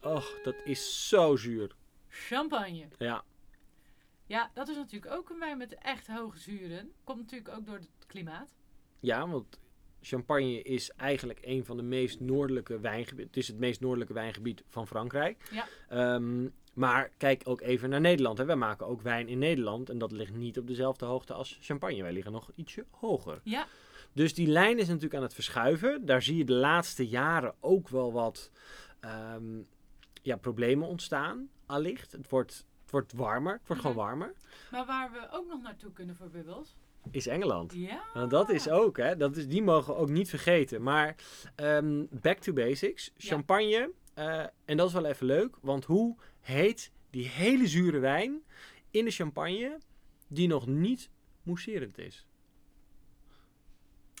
[0.00, 1.74] Och, dat is zo zuur.
[2.08, 2.88] Champagne.
[2.98, 3.24] Ja,
[4.34, 6.92] Ja, dat is natuurlijk ook een wijn met echt hoge zuren.
[7.04, 8.54] Komt natuurlijk ook door het klimaat.
[9.00, 9.58] ja want
[10.00, 13.26] Champagne is eigenlijk een van de meest noordelijke wijngebieden.
[13.26, 15.48] Het is het meest noordelijke wijngebied van Frankrijk.
[15.50, 15.66] Ja.
[15.88, 18.38] Ehm, maar kijk ook even naar Nederland.
[18.38, 18.44] Hè.
[18.44, 19.90] Wij maken ook wijn in Nederland.
[19.90, 22.02] En dat ligt niet op dezelfde hoogte als Champagne.
[22.02, 23.40] Wij liggen nog ietsje hoger.
[23.42, 23.66] Ja,
[24.12, 26.06] Dus die lijn is natuurlijk aan het verschuiven.
[26.06, 28.50] Daar zie je de laatste jaren ook wel wat
[29.00, 29.62] ehm,
[30.22, 31.48] ja, problemen ontstaan.
[31.66, 32.12] Allicht.
[32.12, 33.52] Het wordt, wordt warmer.
[33.52, 34.32] Het wordt gewoon warmer.
[34.70, 36.76] maar waar we ook nog naartoe kunnen voor bubbels.
[37.10, 37.72] Is Engeland.
[37.72, 38.26] Ja.
[38.26, 39.16] Dat is ook, hè.
[39.16, 40.82] Dat is, die mogen we ook niet vergeten.
[40.82, 41.14] Maar
[41.54, 43.12] ehm, back to basics.
[43.16, 43.28] Ja.
[43.28, 43.92] Champagne.
[44.14, 45.56] eh, en dat is wel even leuk.
[45.60, 48.42] Want hoe heet die hele zure wijn
[48.90, 49.78] in de champagne
[50.28, 51.10] die nog niet
[51.42, 52.26] mousserend is?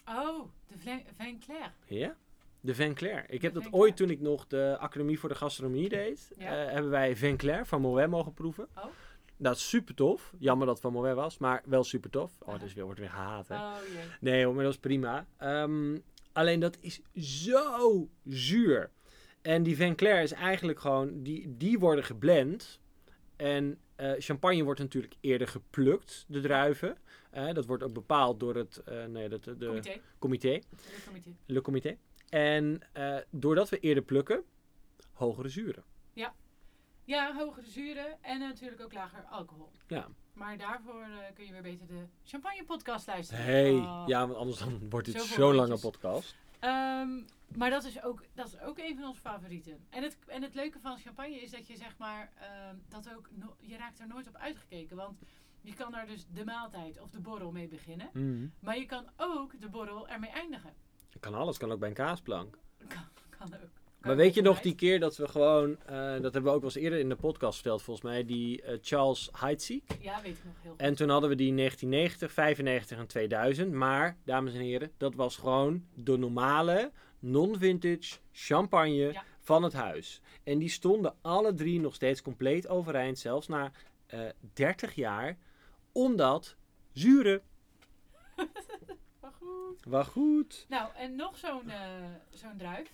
[0.08, 1.72] Oh, de Vin Clair.
[1.86, 2.16] Ja?
[2.64, 3.24] De Clair.
[3.28, 6.32] Ik De heb dat ooit toen ik nog de Academie voor de Gastronomie deed.
[6.38, 6.66] Ja.
[6.66, 8.68] eh, hebben wij Clair van Moet mogen proeven.
[8.76, 8.84] Oh.
[9.36, 10.34] Dat is super tof.
[10.38, 12.32] Jammer dat het van Moet was, maar wel super tof.
[12.40, 13.56] Oh, dus weer, wordt weer gehaat, hè.
[13.56, 14.02] Oh jee.
[14.20, 15.26] Nee hoor, maar dat is prima.
[15.36, 15.98] Ehm,
[16.32, 17.00] alleen dat is
[17.48, 18.90] zo zuur.
[19.42, 22.80] En die Van is eigenlijk gewoon, die, die worden geblend.
[23.36, 26.96] En eh, champagne wordt natuurlijk eerder geplukt, de druiven.
[27.30, 30.00] Eh, dat wordt ook bepaald door het nee, dat, de, Comité.
[30.18, 30.60] comité.
[31.46, 31.96] le comité.
[32.34, 34.44] En eh, doordat we eerder plukken,
[35.12, 35.84] hogere zuren.
[37.06, 39.70] Ja, hogere zuren en natuurlijk ook lager alcohol.
[39.86, 40.08] Ja.
[40.32, 43.44] Maar daarvoor eh, kun je weer beter de Champagne podcast luisteren.
[43.44, 44.04] Hey, Oh.
[44.06, 46.36] ja, want anders dan wordt dit zo'n lange podcast.
[46.60, 47.22] Ehm,
[47.56, 49.86] maar dat is, ook, dat is ook een van onze favorieten.
[49.90, 53.28] En het, en het leuke van champagne is dat je zeg maar, ehm, dat ook,
[53.32, 54.96] no- je raakt er nooit op uitgekeken.
[54.96, 55.18] Want
[55.60, 58.10] je kan daar dus de maaltijd of de borrel mee beginnen.
[58.12, 58.46] Mhm.
[58.60, 60.74] Maar je kan ook de borrel ermee eindigen.
[61.20, 62.58] Kan alles, kan ook bij een kaasplank.
[62.88, 63.02] Kan,
[63.38, 63.68] kan ook.
[64.00, 66.62] Maar weet je nog die keer dat we gewoon, eh, dat hebben we ook wel
[66.70, 69.82] eens eerder in de podcast verteld volgens mij, die eh, Charles Heidsieck.
[70.00, 70.80] Ja, weet ik nog heel goed.
[70.80, 73.72] En toen hadden we die in 1990, 95 en 2000.
[73.72, 79.24] Maar, dames en heren, dat was gewoon de normale non-vintage champagne Ja.
[79.40, 80.20] van het huis.
[80.42, 83.72] En die stonden alle drie nog steeds compleet overeind, zelfs na
[84.06, 84.20] eh
[84.52, 85.36] 30 jaar.
[85.92, 86.56] Omdat
[86.92, 87.42] zuren.
[89.24, 90.06] Maar goed.
[90.06, 90.66] Goed.
[90.68, 91.80] Nou, en nog zo'n eh,
[92.30, 92.92] zo'n druif.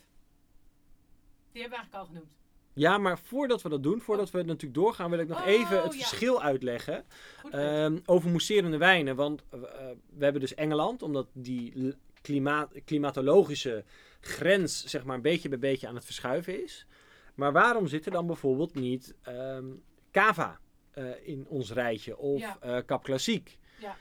[1.52, 2.38] Die hebben we eigenlijk al genoemd.
[2.72, 5.82] Ja, maar voordat we dat doen, voordat we natuurlijk doorgaan, wil ik nog Oh, even
[5.82, 5.98] het ja.
[5.98, 7.04] verschil uitleggen.
[7.50, 9.16] Ehm, over mousserende wijnen.
[9.16, 9.60] Want eh,
[10.16, 13.84] we hebben dus Engeland, omdat die klimaat, klimatologische
[14.20, 16.86] grens zeg maar een beetje bij beetje aan het verschuiven is.
[17.34, 19.66] Maar waarom zit er dan bijvoorbeeld niet ehm,
[20.10, 22.56] cava eh, in ons rijtje of Ja.
[22.60, 23.58] eh Cap Klassiek?
[23.80, 23.96] Ja.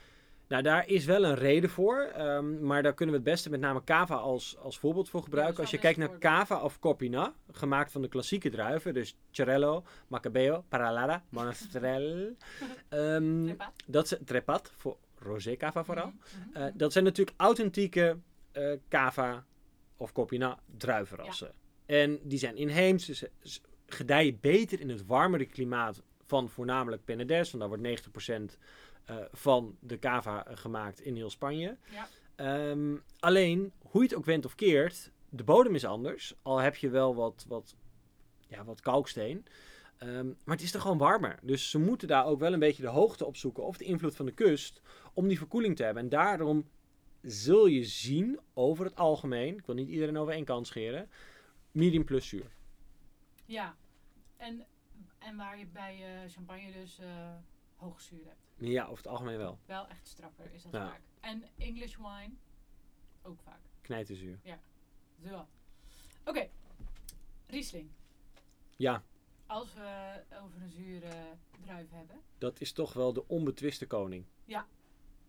[0.49, 3.59] Nou, daar is wel een reden voor, ehm, maar daar kunnen we het beste met
[3.59, 5.61] name cava als, als voorbeeld voor gebruiken.
[5.61, 10.63] Als je kijkt naar cava of Corpina, gemaakt van de klassieke druiven, dus Cerello, Macabeo,
[10.69, 12.35] Paralada, Monastrell,
[12.89, 13.71] Trepa.
[13.87, 16.07] dat zijn trepat voor rosé cava vooral.
[16.07, 16.77] Mhm, mhm, Eh, mhm.
[16.77, 18.17] dat zijn natuurlijk authentieke
[18.51, 19.45] eh cava
[19.97, 21.51] of Corpina druivenrassen.
[21.85, 27.51] En die zijn inheems, dus ze gedijen beter in het warmere klimaat van voornamelijk Penedès.
[27.51, 28.57] Want daar wordt 90% eh,
[29.31, 31.77] van de cava eh, gemaakt in heel Spanje.
[31.91, 32.07] Ja.
[32.35, 36.35] Ehm, alleen, hoe je het ook went of keert, de bodem is anders.
[36.41, 37.75] Al heb je wel wat, wat,
[38.47, 39.45] ja, wat kalksteen.
[39.97, 41.39] Ehm, maar het is er gewoon warmer.
[41.41, 44.25] Dus ze moeten daar ook wel een beetje de hoogte opzoeken of de invloed van
[44.25, 44.81] de kust
[45.13, 46.03] om die verkoeling te hebben.
[46.03, 46.69] En daarom
[47.21, 51.09] zul je zien over het algemeen, ik wil niet iedereen over één kant scheren,
[51.71, 52.51] medium plus zuur.
[53.45, 53.75] Ja.
[54.37, 54.65] En,
[55.19, 57.07] en waar je bij eh, champagne dus eh
[57.79, 58.39] hoge zuur hebt.
[58.55, 59.59] Ja, over het algemeen wel.
[59.65, 60.87] Wel echt straffer is dat Ja.
[60.89, 61.01] vaak.
[61.19, 62.31] En English wine
[63.21, 63.59] ook vaak.
[63.81, 64.39] Knijterzuur.
[65.27, 65.47] Zo.
[66.25, 66.49] Oké.
[67.47, 67.89] Riesling.
[68.75, 69.03] Ja,
[69.45, 71.11] Als we over een zure
[71.61, 72.21] druif hebben.
[72.37, 74.25] dat is toch wel de onbetwiste koning.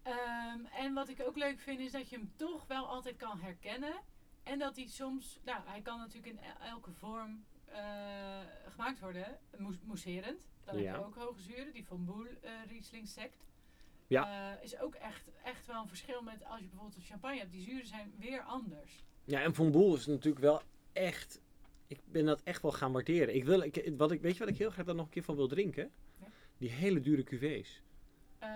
[0.03, 3.41] Ehm, en wat ik ook leuk vind is dat je hem toch wel altijd kan
[3.41, 4.01] herkennen.
[4.43, 9.39] En dat hij soms, nou hij kan natuurlijk in el- elke vorm eh, gemaakt worden.
[9.59, 10.49] Moes, mousserend.
[10.73, 10.93] Dan Ja.
[10.93, 11.73] heb je ook hoge zuren.
[11.73, 13.45] Die van Boel eh Riesling sect.
[14.07, 14.53] Ja.
[14.57, 17.53] Eh, is ook echt, echt wel een verschil met als je bijvoorbeeld een champagne hebt.
[17.53, 19.05] Die zuren zijn weer anders.
[19.25, 21.41] Ja, en Von Boel is natuurlijk wel echt.
[21.87, 23.35] Ik ben dat echt wel gaan waarderen.
[23.35, 25.23] Ik wil, ik, wat ik, weet je wat ik heel graag dan nog een keer
[25.23, 25.91] van wil drinken?
[26.21, 26.27] Ja.
[26.59, 27.83] Die hele dure cuvées.
[28.39, 28.49] Eh,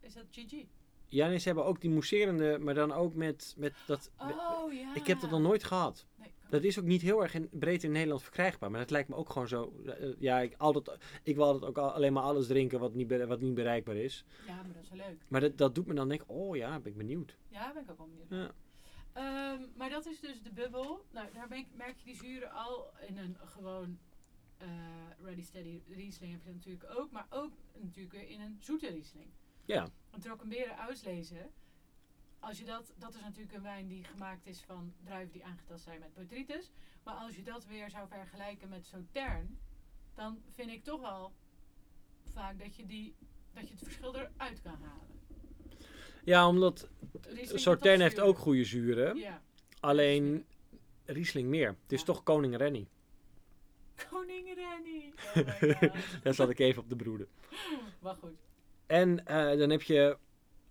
[0.00, 0.64] is dat GG?
[1.06, 4.10] Ja, nee, ze hebben ook die mousserende, maar dan ook met, met dat.
[4.18, 4.94] Oh ja.
[4.94, 6.06] Ik heb dat nog nooit gehad.
[6.16, 8.70] Nee, Dat is ook niet heel erg in, breed in Nederland verkrijgbaar.
[8.70, 9.72] Maar dat lijkt me ook gewoon zo.
[9.86, 13.26] eh, ja, ik, altijd, ik wil altijd ook al- alleen maar alles drinken wat niet,
[13.26, 14.24] wat niet bereikbaar is.
[14.46, 15.18] Ja, maar dat is wel leuk.
[15.28, 17.36] Maar dat, dat doet me dan denken, oh ja, ben ik benieuwd.
[17.48, 18.30] Ja, ben ik ook wel benieuwd.
[18.30, 18.50] Ja.
[19.12, 21.04] Ehm, maar dat is dus de bubbel.
[21.12, 23.98] Nou, daar ben ik- merk je die zuren al in een gewoon
[24.58, 24.68] eh,
[25.22, 27.10] ready steady Riesling heb je dat natuurlijk ook.
[27.10, 29.26] Maar ook natuurlijk weer in een zoete Riesling.
[29.64, 31.50] Ja, Een trockenberen uitlezen.
[32.44, 35.84] Als je dat, dat is natuurlijk een wijn die gemaakt is van druiven die aangetast
[35.84, 36.70] zijn met botrytis.
[37.04, 39.58] Maar als je dat weer zou vergelijken met Sautern,
[40.14, 41.32] dan vind ik toch wel
[42.32, 43.14] vaak dat je, die,
[43.52, 45.06] dat je het verschil eruit kan halen.
[46.24, 46.88] ja omdat
[47.54, 49.16] Sautern heeft ook goede zuren.
[49.16, 49.42] Ja.
[49.80, 50.46] Alleen
[51.04, 51.68] Riesling meer.
[51.68, 52.04] Het is Ja.
[52.06, 52.88] toch koning Rennie.
[54.10, 55.12] Koning Rennie.
[55.34, 55.92] Oh.
[56.22, 57.28] Daar zat ik even op de broeden.
[58.00, 58.38] maar goed.
[58.86, 60.18] En eh, dan heb je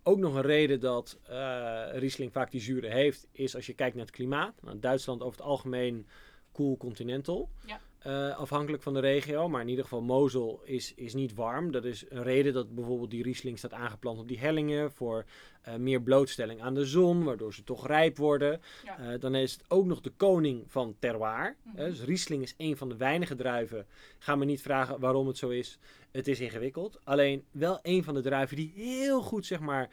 [0.04, 3.96] ook nog een reden dat eh, Riesling vaak die zuren heeft, is als je kijkt
[3.96, 4.62] naar het klimaat.
[4.62, 6.08] Nou, Duitsland over het algemeen
[6.52, 7.50] cool continental.
[7.66, 7.80] Ja.
[8.04, 11.72] Eh, afhankelijk van de regio, maar in ieder geval Mozel is, is niet warm.
[11.72, 15.26] Dat is een reden dat bijvoorbeeld die Riesling staat aangeplant op die hellingen voor
[15.62, 18.62] eh, meer blootstelling aan de zon, waardoor ze toch rijp worden.
[18.84, 18.98] Ja.
[18.98, 21.56] Eh, dan is het ook nog de koning van terroir.
[21.62, 21.76] Mhm.
[21.76, 23.86] Dus Riesling is een van de weinige druiven.
[24.20, 25.80] Ga me niet vragen waarom het zo is.
[26.12, 27.00] Het is ingewikkeld.
[27.04, 29.90] Alleen wel een van de druiven die heel goed, zeg maar,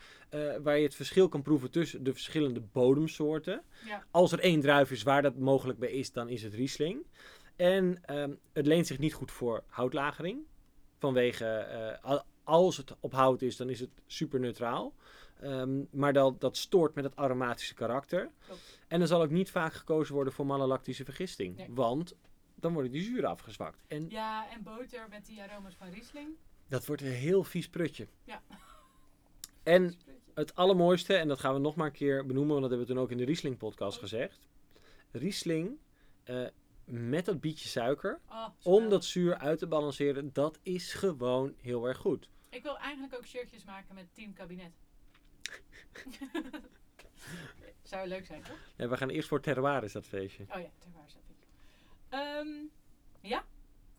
[0.63, 3.63] waar je het verschil kan proeven tussen de verschillende bodemsoorten.
[3.87, 4.05] Ja.
[4.11, 7.05] Als er één druif is waar dat mogelijk bij is, dan is het Riesling.
[7.61, 10.39] En ehm, het leent zich niet goed voor houtlagering.
[10.99, 14.95] Vanwege, eh, al- als het op hout is, dan is het super neutraal.
[15.41, 18.31] Ehm, maar dat, dat stoort met het aromatische karakter.
[18.89, 21.57] En dan zal ook niet vaak gekozen worden voor malolactische vergisting.
[21.57, 21.67] Nee.
[21.71, 22.15] Want
[22.55, 23.79] dan worden die zuren afgezwakt.
[23.87, 26.29] En Ja, en boter met die aroma's van Riesling.
[26.69, 28.07] dat wordt een heel vies prutje.
[28.25, 28.43] Ja.
[29.63, 29.95] En
[30.35, 32.93] het allermooiste, en dat gaan we nog maar een keer benoemen, want dat hebben we
[32.95, 34.03] toen ook in de Riesling podcast Oh.
[34.03, 34.39] gezegd.
[35.11, 35.79] Riesling
[36.25, 36.47] eh,
[36.91, 41.89] met dat bietje suiker, Oh, om dat zuur uit te balanceren, dat is gewoon heel
[41.89, 42.29] erg goed.
[42.49, 44.73] Ik wil eigenlijk ook shirtjes maken met Team Kabinet.
[47.83, 48.57] Zou leuk zijn, toch?
[48.77, 50.43] Ja, we gaan eerst voor terroir is dat feestje.
[50.43, 51.47] Oh ja, ter waar zat ik.
[52.09, 52.49] Ehm,
[53.21, 53.45] ja,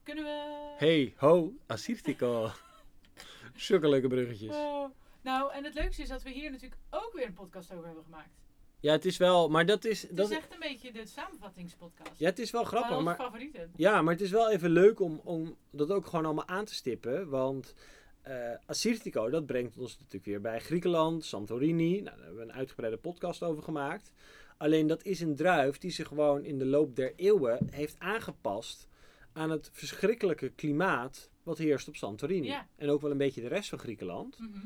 [0.03, 0.73] kunnen we...
[0.77, 2.51] Hey, ho, Assyrtiko.
[3.55, 4.55] Zulke leuke bruggetjes.
[4.55, 4.89] Oh.
[5.21, 8.03] Nou, en het leukste is dat we hier natuurlijk ook weer een podcast over hebben
[8.03, 8.39] gemaakt.
[8.81, 12.11] Ja, het is wel, maar dat is, Het dat, is echt een beetje de samenvattingspodcast.
[12.17, 13.71] ja, het is wel Van grappig, onze maar favorieten.
[13.75, 16.73] Ja, maar het is wel even leuk om, om dat ook gewoon allemaal aan te
[16.73, 17.29] stippen.
[17.29, 17.73] Want
[18.21, 22.01] eh Assyrtiko, dat brengt ons natuurlijk weer bij Griekenland, Santorini.
[22.01, 24.11] Nou, daar hebben we een uitgebreide podcast over gemaakt.
[24.57, 28.87] Alleen dat is een druif die zich gewoon in de loop der eeuwen heeft aangepast
[29.33, 32.47] aan het verschrikkelijke klimaat wat heerst op Santorini.
[32.47, 32.67] Ja.
[32.75, 34.39] En ook wel een beetje de rest van Griekenland.
[34.39, 34.59] Mhm.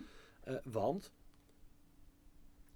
[0.44, 1.12] Eh, want,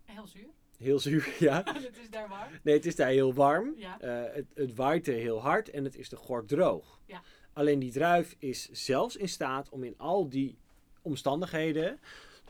[0.06, 0.49] Heel zuur.
[0.80, 1.63] Heel zuur, ja.
[1.74, 2.52] het is daar warm.
[2.63, 3.74] Nee, het is daar heel warm.
[3.78, 4.00] Ja.
[4.00, 7.00] Eh, het, het waait er heel hard en het is de gort droog.
[7.06, 7.22] Ja.
[7.54, 10.58] Alleen die druif is zelfs in staat om in al die
[11.02, 12.00] omstandigheden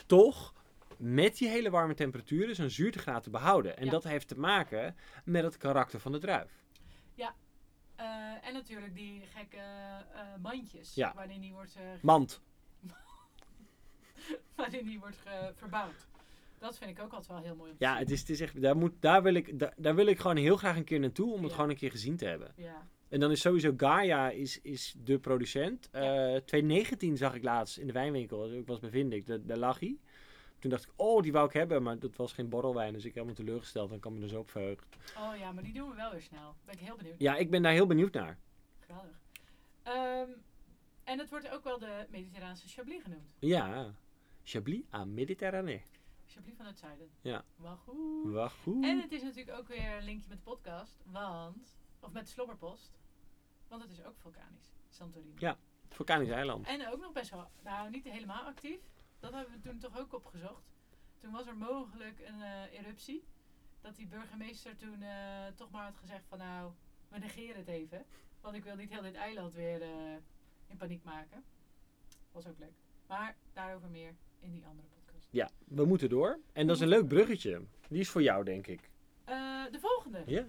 [0.05, 0.53] toch
[0.97, 3.77] met die hele warme temperaturen zijn zuurtegraad te behouden.
[3.77, 3.91] En Ja.
[3.91, 6.59] dat heeft te maken met het karakter van de druif.
[7.99, 10.95] Eh, en natuurlijk die gekke eh, mandjes.
[10.95, 11.13] Ja.
[11.15, 12.41] Waarin die wordt, Mand.
[14.55, 15.17] waarin die wordt
[15.55, 16.07] verbouwd.
[16.59, 17.71] Dat vind ik ook altijd wel heel mooi.
[17.71, 17.99] om te Ja, zien.
[18.01, 20.35] het is, het is echt, daar, moet, daar, wil ik, daar, daar wil ik gewoon
[20.37, 21.55] heel graag een keer naartoe om het Ja.
[21.55, 22.53] gewoon een keer gezien te hebben.
[22.55, 22.87] Ja.
[23.09, 25.89] En dan is sowieso Gaia is, is de producent.
[25.91, 26.01] Eh
[26.35, 28.53] 2019 zag ik laatst in de wijnwinkel.
[28.53, 29.97] Ik was bij Vindik, daar daar lag hij.
[30.59, 31.83] Toen dacht ik, oh, die wou ik hebben.
[31.83, 32.93] Maar dat was geen borrelwijn.
[32.93, 33.91] Dus ik helemaal teleurgesteld.
[33.91, 34.87] En kan me zo op verheugen.
[35.17, 36.55] Oh ja, maar die doen we wel weer snel.
[36.65, 37.15] Ben ik heel benieuwd.
[37.17, 38.37] Ja, ik ben daar heel benieuwd naar.
[38.79, 39.19] Geweldig.
[39.83, 40.29] Ehm,
[41.03, 43.35] en het wordt ook wel de Mediterraanse Chablis genoemd.
[43.39, 43.93] Ja,
[44.43, 45.81] Chablis à Méditerranée.
[46.29, 47.09] Chablis van het zuiden.
[47.21, 47.43] Ja.
[47.55, 47.77] Wat
[48.51, 48.83] goed.
[48.83, 52.31] En het is natuurlijk ook weer een linkje met de podcast, want, of met de
[52.31, 52.99] Slobberpost,
[53.67, 55.33] want het is ook vulkanisch, Santorini.
[55.37, 55.57] Ja.
[55.87, 56.67] Vulkanisch eiland.
[56.67, 58.79] En ook nog best wel, nou niet helemaal actief,
[59.19, 60.71] dat hebben we toen toch ook opgezocht.
[61.17, 63.23] Toen was er mogelijk een eh, eruptie,
[63.81, 66.73] dat die burgemeester toen eh, toch maar had gezegd van nou,
[67.07, 68.05] we negeren het even,
[68.41, 70.15] want ik wil niet heel dit eiland weer eh,
[70.67, 71.43] in paniek maken.
[72.31, 72.77] Was ook leuk.
[73.07, 74.98] Maar daarover meer in die andere podcast.
[75.29, 76.39] Ja, we moeten door.
[76.53, 77.61] En dat is een leuk bruggetje.
[77.89, 78.89] Die is voor jou, denk ik.
[79.25, 80.23] Eh, de volgende.
[80.25, 80.45] Ja.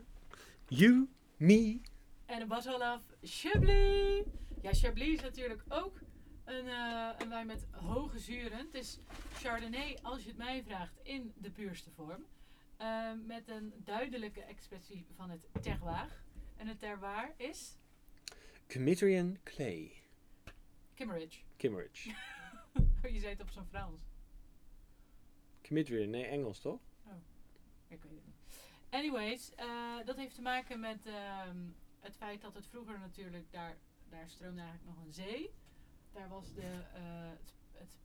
[0.69, 1.81] You, me.
[2.27, 4.25] En het was al af Chablis.
[4.63, 6.01] Ja, Chablis is natuurlijk ook
[6.45, 8.59] een, eh, een wijn met hoge zuren.
[8.59, 8.99] Het is
[9.33, 12.25] Chardonnay, als je het mij vraagt, in de puurste vorm.
[12.77, 16.23] Eh, met een duidelijke expressie van het terroir.
[16.57, 17.79] En het terroir is
[18.69, 19.93] Commitrian Clay.
[20.95, 21.41] Kimmeridge.
[21.57, 22.09] Kimmeridge.
[23.13, 24.01] je zei het op zo'n Frans.
[25.71, 26.81] Commitrian, nee, Engels toch?
[27.89, 28.35] Ik weet het niet.
[28.91, 29.67] Anyways, eh,
[30.05, 31.57] dat heeft te maken met ehm,
[32.01, 33.77] het feit dat het vroeger natuurlijk, daar,
[34.09, 35.51] daar stroomde eigenlijk nog een zee.
[36.13, 37.99] Daar was de, eh, het, het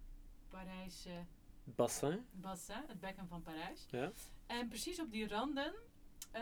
[0.49, 1.25] Parijse
[1.63, 2.25] Bassin.
[2.31, 3.85] bassin, het bekken van Parijs.
[3.89, 4.11] Ja.
[4.45, 5.73] En precies op die randen
[6.31, 6.41] eh,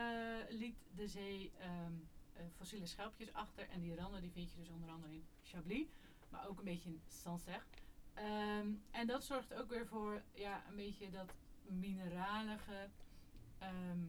[0.49, 1.93] liet de zee ehm,
[2.33, 3.69] eh, fossiele schelpjes achter.
[3.69, 5.87] En die randen die vind je dus onder andere in Chablis,
[6.29, 7.63] maar ook een beetje in Sancerre.
[8.13, 11.33] Ehm, en dat zorgt ook weer voor ja, een beetje dat
[11.67, 12.89] mineralige
[13.59, 13.99] ehm,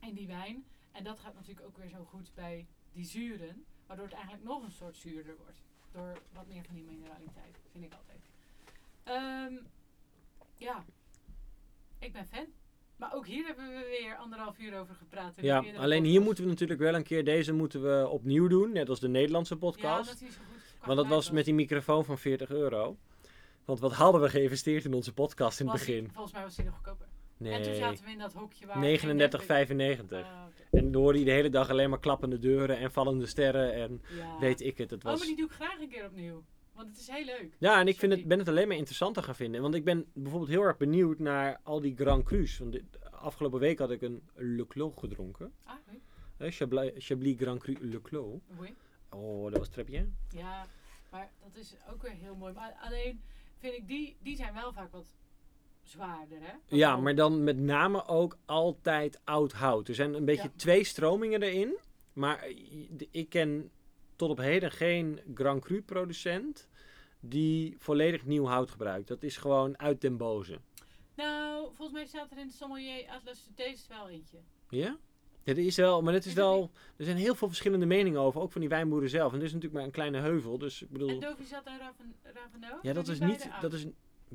[0.00, 0.64] in die wijn.
[0.92, 4.62] En dat gaat natuurlijk ook weer zo goed bij die zuren, waardoor het eigenlijk nog
[4.62, 5.62] een soort zuurder wordt.
[5.92, 8.20] Door wat meer van die mineraliteit, vind ik altijd.
[9.02, 9.64] Ehm,
[10.56, 10.84] ja,
[11.98, 12.46] ik ben fan.
[12.96, 15.34] Maar ook hier hebben we weer anderhalf uur over gepraat.
[15.40, 18.72] Ja, alleen hier moeten we natuurlijk wel een keer, deze moeten we opnieuw doen.
[18.72, 20.08] Net als de Nederlandse Ja, podcast.
[20.10, 20.86] dat is zo goed.
[20.86, 22.96] Want dat was met die microfoon van 40 euro.
[23.64, 26.10] Want wat hadden we geïnvesteerd in onze podcast in het was begin?
[26.12, 27.06] volgens mij was die nog goedkoper.
[27.06, 28.76] En toen Nee, zaten we in dat hokje waar...
[28.76, 29.06] 39,95.
[29.06, 30.54] Oh, oké.
[30.70, 34.02] En dan hoorde je de hele dag alleen maar klappende deuren en vallende sterren en
[34.16, 34.38] Ja.
[34.38, 34.90] weet ik het.
[34.90, 35.18] Het Oh, was...
[35.18, 36.44] maar die doe ik graag een keer opnieuw.
[36.74, 37.56] Want het is heel leuk.
[37.58, 39.62] Ja, en ik vind het, ben het alleen maar interessanter gaan vinden.
[39.62, 42.58] Want ik ben bijvoorbeeld heel erg benieuwd naar al die Grand Crus.
[42.58, 42.78] Want
[43.10, 45.52] afgelopen week had ik een Le Clos gedronken.
[45.64, 46.00] Ah, oui.
[46.36, 48.40] Eh, Chablis, Chablis Grand Cru Le Clos.
[48.58, 48.74] Oui.
[49.10, 50.16] Oh, dat was bien.
[50.28, 50.66] Ja,
[51.10, 52.52] maar dat is ook weer heel mooi.
[52.52, 53.22] Maar alleen
[53.64, 55.06] vind ik die, die zijn wel vaak wat
[55.82, 56.52] zwaarder, hè?
[56.66, 59.88] Ja, maar dan met name ook altijd oud hout.
[59.88, 60.52] Er zijn een beetje Ja.
[60.56, 61.78] twee stromingen erin.
[62.12, 62.46] Maar
[63.10, 63.70] ik ken
[64.16, 66.68] tot op heden geen Grand Cru producent
[67.20, 69.08] die volledig nieuw hout gebruikt.
[69.08, 70.58] Dat is gewoon uit den boze.
[71.14, 74.38] Nou, volgens mij staat er in de Sommelier Atlas de Taste wel eentje.
[74.68, 74.98] Ja?
[75.44, 78.52] Er is wel, maar het is wel, er zijn heel veel verschillende meningen over, ook
[78.52, 79.32] van die wijnboeren zelf.
[79.32, 81.78] En dit is natuurlijk maar een kleine heuvel, dus ik bedoel, En Dovi zat en
[81.78, 82.78] Raven, Raveno?
[82.82, 83.86] ja, dat is niet, dat is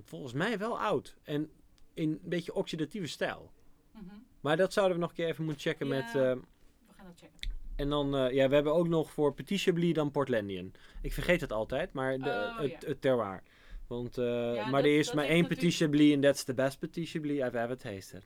[0.03, 1.16] volgens mij wel oud.
[1.24, 1.49] En
[1.93, 3.51] in een beetje oxidatieve stijl.
[3.93, 4.03] Mhm.
[4.41, 5.95] Maar dat zouden we nog een keer even moeten checken Ja.
[5.95, 7.49] met, eh, We gaan dat checken.
[7.76, 10.72] en dan, eh, ja, we hebben ook nog voor Petit Chablis dan Portlandian.
[11.01, 13.43] Ik vergeet het altijd, maar de, Oh, het, terroir.
[13.88, 14.26] Want, eh,
[14.72, 17.57] maar dat- er is maar één Petit Chablis en that's the best Petit Chablis I've
[17.60, 18.26] ever tasted.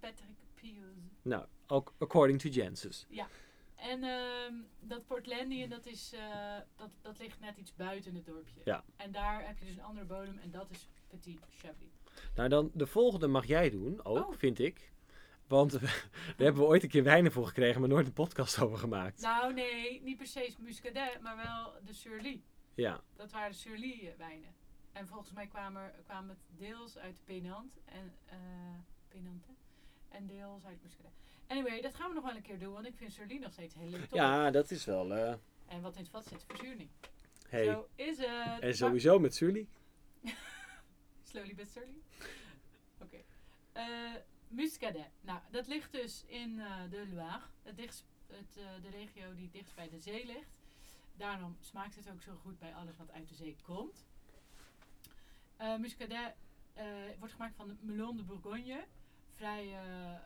[0.00, 0.82] Patrick Pio.
[1.22, 3.06] Nou, ook according to Janssens.
[3.76, 8.60] En ehm, dat Portlandië, dat, is, eh, dat, dat ligt net iets buiten het dorpje.
[8.64, 8.84] Ja.
[8.96, 11.90] En daar heb je dus een andere bodem en dat is Petit Chablis.
[12.34, 14.36] Nou, dan de volgende mag jij doen, ook, Oh.
[14.38, 14.90] vind ik.
[15.46, 16.04] Want daar
[16.36, 19.20] hebben we ooit een keer wijnen voor gekregen, maar nooit een podcast over gemaakt.
[19.20, 22.42] Nou nee, niet per se Muscadet, maar wel de Surly.
[22.74, 24.54] Ja, Dat waren de Surly eh, wijnen.
[24.92, 28.36] En volgens mij kwamen, kwamen het deels uit Penant en eh
[29.08, 29.52] Penant, hè?
[30.16, 31.12] en deels uit Muscadet.
[31.52, 33.74] Anyway, dat gaan we nog wel een keer doen, want ik vind Surly nog steeds
[33.74, 34.14] heel leuk.
[34.14, 35.14] ja dat is wel...
[35.14, 35.34] eh
[35.66, 36.88] En wat in het vat zit, verzuring.
[37.48, 37.64] hey.
[37.64, 38.60] Zo is het.
[38.60, 39.68] En sowieso met Sully.
[41.30, 42.02] Slowly but surely.
[42.98, 43.16] Oké.
[43.72, 44.14] Eh,
[44.48, 45.10] Muscadet.
[45.20, 47.40] Nou, dat ligt dus in eh, de Loire.
[47.62, 50.50] Het dichtst, het, de regio die dichtst bij de zee ligt.
[51.16, 54.04] Daarom smaakt het ook zo goed bij alles wat uit de zee komt.
[55.78, 56.34] Muscadet
[57.18, 58.84] wordt gemaakt van de Melon de Bourgogne.
[59.42, 60.18] Vrij eh, eh,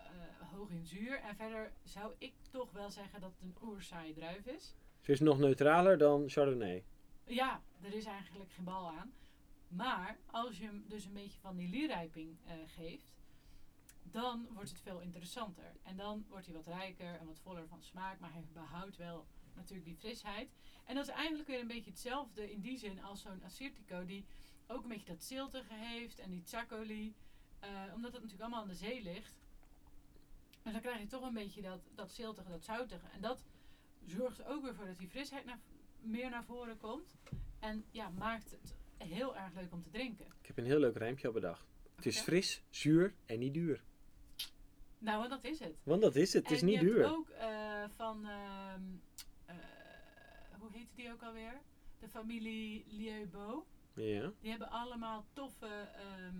[0.53, 1.21] hoog in zuur.
[1.21, 4.75] En verder zou ik toch wel zeggen dat het een oerzaaie druif is.
[5.01, 6.85] Ze is nog neutraler dan Chardonnay.
[7.25, 9.13] Ja, er is eigenlijk geen bal aan.
[9.69, 13.15] Maar als je hem dus een beetje van die eh, geeft,
[14.03, 15.73] dan wordt het veel interessanter.
[15.83, 19.27] En dan wordt hij wat rijker en wat voller van smaak, maar hij behoudt wel
[19.55, 20.51] natuurlijk die frisheid.
[20.85, 24.25] En dat is eigenlijk weer een beetje hetzelfde in die zin als zo'n Assyrtiko, die
[24.67, 27.15] ook een beetje dat ziltige heeft en die Tsakoli,
[27.61, 29.35] eh, omdat het natuurlijk allemaal aan de zee ligt.
[30.63, 33.07] Dus dan krijg je toch een beetje dat, dat ziltige, dat zoutige.
[33.13, 33.45] En dat
[34.05, 35.59] zorgt er ook weer voor dat die frisheid naar,
[36.01, 37.17] meer naar voren komt.
[37.59, 40.27] En ja, maakt het heel erg leuk om te drinken.
[40.41, 41.67] Ik heb een heel leuk rijmpje al bedacht.
[41.95, 43.85] Het is fris, zuur en niet duur.
[44.99, 45.77] Nou, en dat is het.
[45.83, 47.11] Want dat is het, het is en niet je hebt duur.
[47.11, 48.83] ook eh, van, ehm,
[49.45, 49.57] eh,
[50.59, 51.61] hoe heette die ook alweer?
[51.99, 53.63] De familie Lieubeau.
[53.95, 54.33] Ja.
[54.41, 56.37] Die hebben allemaal toffe ehm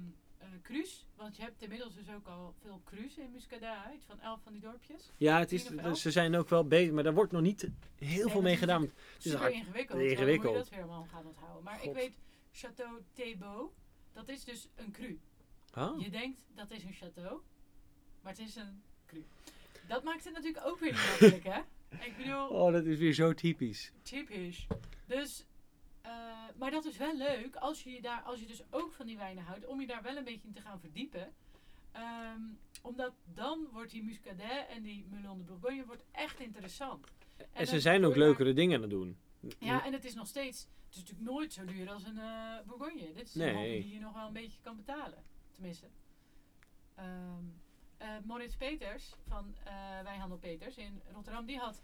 [0.53, 1.07] eh, cru's.
[1.17, 4.05] Want je hebt inmiddels dus ook al veel cru's in Muscadet uit.
[4.07, 5.11] Van elf van die dorpjes.
[5.17, 7.61] Ja, het is, ze zijn ook wel bezig, maar daar wordt nog niet
[7.97, 8.83] heel Nee, veel mee gedaan.
[8.83, 8.93] Het
[9.25, 10.01] is Super ingewikkeld.
[10.01, 10.55] ingewikkeld.
[10.57, 11.65] Moet je dat weer allemaal gaan onthouden.
[11.65, 11.87] Maar God.
[11.87, 12.13] ik weet,
[12.53, 13.73] Château Thébault,
[14.13, 15.21] dat is dus een cru.
[15.75, 16.01] Oh.
[16.01, 17.35] Je denkt dat is een château,
[18.23, 19.25] maar het is een cru.
[19.89, 21.61] Dat maakt het natuurlijk ook weer niet makkelijk, hè?
[22.05, 23.93] Ik bedoel, oh, dat is weer zo typisch.
[24.03, 24.67] typisch.
[25.07, 25.45] Dus,
[26.57, 29.17] maar dat is wel leuk als je, je daar, als je dus ook van die
[29.17, 31.35] wijnen houdt, om je daar wel een beetje in te gaan verdiepen.
[31.93, 32.41] Ehm,
[32.83, 37.07] omdat dan wordt die Muscadet en die Melon de Bourgogne wordt echt interessant.
[37.53, 39.17] En, ze zijn ook daar- leukere dingen aan het doen.
[39.59, 42.61] Ja, en het is nog steeds, het is natuurlijk nooit zo duur als een eh,
[42.67, 43.13] Bourgogne.
[43.13, 43.55] Dit is een Nee.
[43.55, 45.25] hobby die je nog wel een beetje kan betalen.
[45.53, 45.87] Tenminste.
[46.95, 47.45] Ehm
[47.97, 49.73] eh, Moritz Peters van eh,
[50.03, 51.83] Wijnhandel Peters in Rotterdam, die had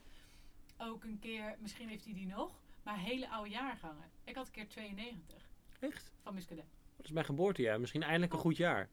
[0.78, 4.10] ook een keer, misschien heeft hij die nog, maar hele oude jaargangen.
[4.24, 5.48] Ik had een keer 92
[5.80, 6.12] Echt?
[6.22, 6.64] van Muscadet.
[6.96, 7.80] Dat is mijn geboortejaar.
[7.80, 8.44] Misschien eindelijk een Oh.
[8.44, 8.88] goed jaar.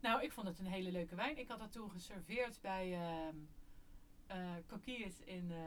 [0.00, 1.38] Nou, ik vond het een hele leuke wijn.
[1.38, 3.36] Ik had dat toen geserveerd bij ehm
[4.26, 5.58] eh Coquilles in eh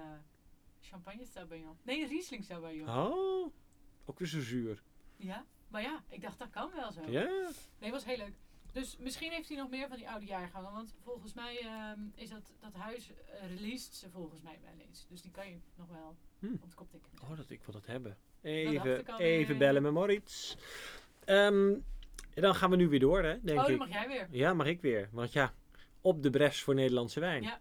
[0.81, 1.77] Champagne Sauvignon.
[1.83, 2.89] Nee, Riesling Sauvignon.
[2.97, 3.53] Oh,
[4.05, 4.81] ook weer zo zuur.
[5.15, 7.01] Ja, maar ja, ik dacht dat kan wel zo.
[7.11, 7.49] Ja.
[7.79, 8.33] Nee, was heel leuk.
[8.71, 10.71] Dus misschien heeft hij nog meer van die oude jaargangen.
[10.71, 15.05] Want volgens mij ehm, is dat, dat huis eh, released ze volgens mij wel eens.
[15.09, 16.53] Dus die kan je nog wel Hm.
[16.61, 17.11] op de kop tikken.
[17.21, 18.17] Oh, dat, ik wil dat hebben.
[18.43, 19.59] Even, even eh.
[19.59, 20.55] bellen met Moritz.
[21.25, 21.73] Ehm,
[22.33, 23.79] dan gaan we nu weer door, hè, denk oh, dan ik.
[23.79, 24.27] mag jij weer.
[24.31, 25.09] Ja, mag ik weer.
[25.11, 25.53] Want ja,
[26.01, 27.43] op de bres voor Nederlandse wijn.
[27.43, 27.59] Ja.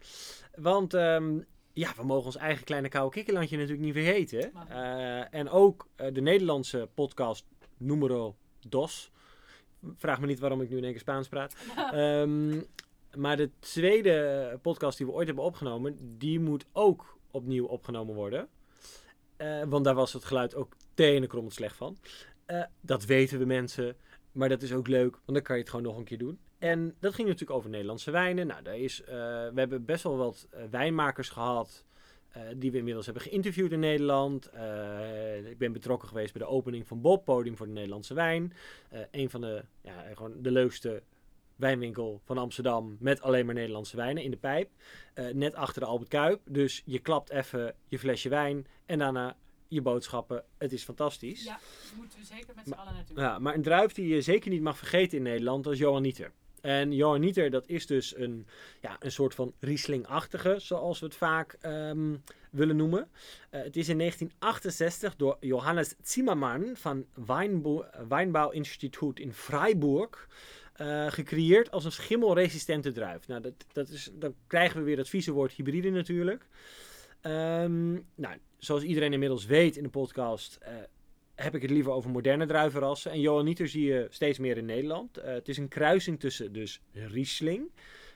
[0.55, 1.39] Want ehm,
[1.73, 4.51] ja, we mogen ons eigen kleine koude kikkerlandje natuurlijk niet vergeten.
[4.53, 4.69] Mag.
[4.69, 8.37] Eh, en ook eh, de Nederlandse podcast Numero
[8.69, 9.11] Dos.
[9.97, 11.55] Vraag me niet waarom ik nu in één keer Spaans praat.
[11.93, 12.61] Ehm,
[13.17, 18.49] maar de tweede podcast die we ooit hebben opgenomen, die moet ook opnieuw opgenomen worden.
[19.43, 21.97] Eh, want daar was het geluid ook tenenkrommend slecht van.
[22.47, 23.97] Eh, dat weten we mensen.
[24.33, 26.39] Maar dat is ook leuk, want dan kan je het gewoon nog een keer doen.
[26.59, 28.47] En dat ging natuurlijk over Nederlandse wijnen.
[28.47, 31.85] Nou, daar is, eh, we hebben best wel wat wijnmakers gehad.
[32.33, 34.47] eh, die we inmiddels hebben geïnterviewd in Nederland.
[35.51, 38.53] Ik ben betrokken geweest bij de opening van Bob, podium voor de Nederlandse wijn.
[39.11, 41.03] Een van de, ja, gewoon de leukste
[41.63, 44.71] wijnwinkel van Amsterdam met alleen maar Nederlandse wijnen in de pijp.
[45.15, 46.41] Eh, net achter de Albert Kuip.
[46.45, 49.37] Dus je klapt even je flesje wijn en daarna
[49.69, 50.45] je boodschappen.
[50.59, 51.45] Het is fantastisch.
[51.45, 53.19] Ja, daar moeten we zeker met z'n allen naartoe.
[53.19, 56.03] Ja, maar een druif die je zeker niet mag vergeten in Nederland, dat is Johan
[56.03, 56.33] Nieter.
[56.61, 58.47] En Johan Nieter, dat is dus een,
[58.81, 62.17] ja, een soort van Riesling-achtige, zoals we het vaak ehm,
[62.51, 63.11] willen noemen.
[63.51, 67.07] Eh, het is in 1968 door Johannes Zimmermann van
[68.09, 70.29] Wijnbouwinstituut in Freiburg
[70.73, 73.29] eh, gecreëerd als een schimmelresistente druif.
[73.29, 76.47] Nou, dat, dat is, dan krijgen we weer het vieze woord hybride natuurlijk.
[77.21, 80.75] Ehm, nou, zoals iedereen inmiddels weet in de podcast, eh,
[81.35, 83.11] heb ik het liever over moderne druivenrassen.
[83.11, 85.17] En Johan Nieter zie je steeds meer in Nederland.
[85.17, 87.71] Eh, het is een kruising tussen dus Riesling,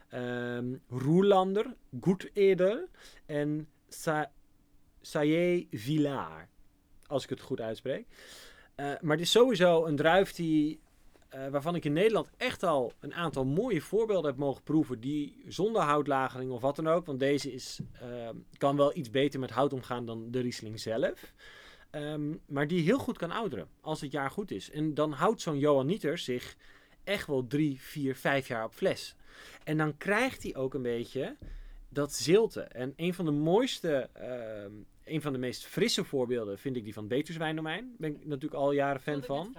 [0.09, 2.89] ehm Roelander, Goededer
[3.27, 4.31] en Sa
[5.71, 6.49] Villard.
[7.07, 8.07] Als ik het goed uitspreek.
[8.77, 10.81] Maar het is sowieso een druif die,
[11.37, 15.01] eh, waarvan ik in Nederland echt al een aantal mooie voorbeelden heb mogen proeven.
[15.01, 17.07] Die zonder houtlagering of wat dan ook.
[17.07, 18.29] Want deze is, eh,
[18.59, 21.33] kan wel iets beter met hout omgaan dan de Riesling zelf.
[21.91, 24.71] Ehm, maar die heel goed kan ouderen als het jaar goed is.
[24.71, 26.57] En dan houdt zo'n Johan Nieter zich
[27.05, 29.17] echt wel drie, vier, vijf jaar op fles.
[29.65, 31.37] En dan krijgt hij ook een beetje
[31.89, 32.61] dat zilte.
[32.61, 34.73] En een van de mooiste, ehm,
[35.05, 37.87] een van de meest frisse voorbeelden vind ik die van Betuwswijndomein.
[37.87, 39.57] Daar ben ik natuurlijk al jaren fan van.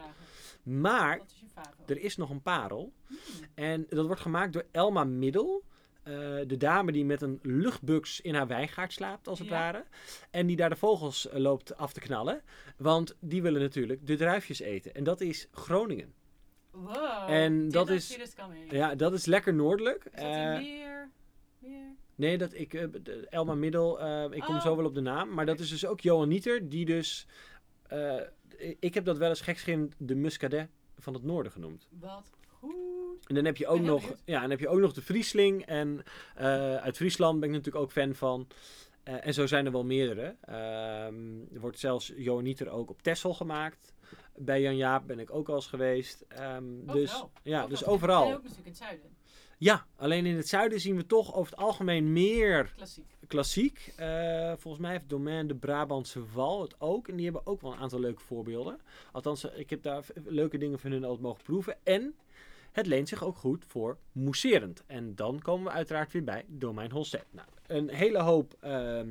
[0.68, 1.53] Maar is
[1.86, 2.93] er is nog een parel.
[3.07, 3.18] Hmm.
[3.55, 5.63] En dat wordt gemaakt door Elma Middel.
[6.03, 6.13] eh,
[6.47, 9.53] de dame die met een luchtbuks in haar wijngaard slaapt, als het Ja.
[9.53, 9.86] ware.
[10.32, 12.41] En die daar de vogels eh, loopt af te knallen.
[12.78, 14.93] Want die willen natuurlijk de druifjes eten.
[14.93, 16.13] En dat is Groningen.
[16.72, 17.30] Wow.
[17.30, 18.18] En dat is-.
[18.70, 20.05] Ja, dat is lekker noordelijk.
[20.05, 21.09] Is dat Eh, in meer?
[21.59, 21.95] meer?
[22.15, 22.84] nee, dat ik, eh,
[23.30, 24.61] Elma Middel, eh, ik kom Oh.
[24.61, 25.34] zo wel op de naam.
[25.34, 27.28] Maar dat is dus ook Johan Nieter, die dus...
[28.80, 31.88] ik heb dat wel eens gekscherend de muscadet van het noorden genoemd.
[32.00, 33.28] Wat goed.
[33.28, 35.66] En dan heb je ook nog, ja, en dan heb je ook nog de Friesling.
[35.66, 36.04] En
[36.36, 38.48] eh, uit Friesland ben ik natuurlijk ook fan van.
[39.04, 40.36] Eh, en zo zijn er wel meerdere.
[40.41, 43.93] Ehm, er wordt zelfs Johanieter ook op Texel gemaakt.
[44.36, 46.26] Bij Jan Jaap ben ik ook al eens geweest.
[46.28, 47.32] Ehm, dus Overal.
[47.43, 48.24] ja, dus En overal.
[48.24, 49.16] ook natuurlijk in het zuiden.
[49.58, 53.16] Ja, alleen in het zuiden zien we toch over het algemeen meer Klassiek.
[53.28, 53.93] Klassiek.
[53.95, 57.07] Eh, volgens mij heeft Domaine de Brabantse Val het ook.
[57.07, 58.80] En die hebben ook wel een aantal leuke voorbeelden.
[59.11, 61.78] Althans, eh, ik heb daar leuke dingen van hun altijd mogen proeven.
[61.84, 62.15] En
[62.71, 64.84] het leent zich ook goed voor mousserend.
[64.88, 67.25] En dan komen we uiteraard weer bij Domein Holstedt.
[67.32, 69.09] Nou, een hele hoop, ehm,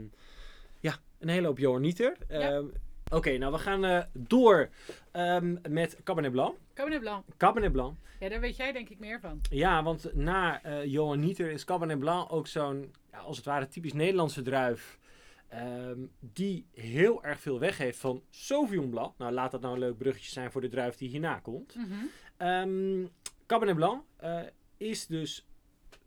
[0.80, 2.16] ja, een hele hoop Johannieter.
[2.28, 2.38] Ja.
[2.38, 2.66] Ehm,
[3.12, 4.68] Oké, nou we gaan eh, door
[5.12, 6.54] ehm, met Cabernet Blanc.
[6.74, 7.24] Cabernet Blanc.
[7.36, 7.96] Cabernet Blanc.
[8.20, 9.40] Ja, daar weet jij denk ik meer van.
[9.50, 13.68] Ja, want na eh Johan Nieter is Cabernet Blanc ook zo'n, ja, als het ware,
[13.68, 14.98] typisch Nederlandse druif.
[15.48, 19.18] ehm, die heel erg veel weggeeft van Sauvignon Blanc.
[19.18, 21.76] Nou, laat dat nou een leuk bruggetje zijn voor de druif die hierna komt.
[22.36, 23.04] Ehm,
[23.46, 24.40] Cabernet Blanc eh,
[24.76, 25.46] is dus,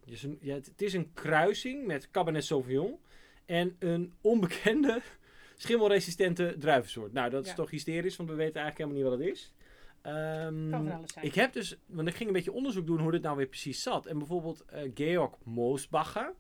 [0.06, 2.98] is een, ja, het, is een kruising met Cabernet Sauvignon
[3.46, 5.02] en een onbekende
[5.56, 7.14] schimmelresistente druivensoort.
[7.14, 7.56] Nou, dat is Ja.
[7.56, 9.54] toch hysterisch, want we weten eigenlijk helemaal niet wat het is.
[10.02, 11.26] Ehm, Kan van alles zijn.
[11.26, 13.82] ik heb dus, want ik ging een beetje onderzoek doen hoe dit nou weer precies
[13.84, 14.06] zat.
[14.06, 16.34] En bijvoorbeeld eh, Georg Moosbacher,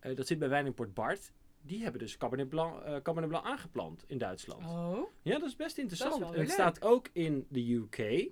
[0.00, 1.32] eh, dat zit bij Wijn in Port Bart.
[1.62, 4.64] Die hebben dus Cabernet Blanc, eh, Cabernet Blanc aangeplant in Duitsland.
[4.64, 4.98] Oh.
[5.22, 6.20] Ja, dat is best interessant.
[6.20, 6.50] en het leuk.
[6.50, 8.28] staat ook in de UK.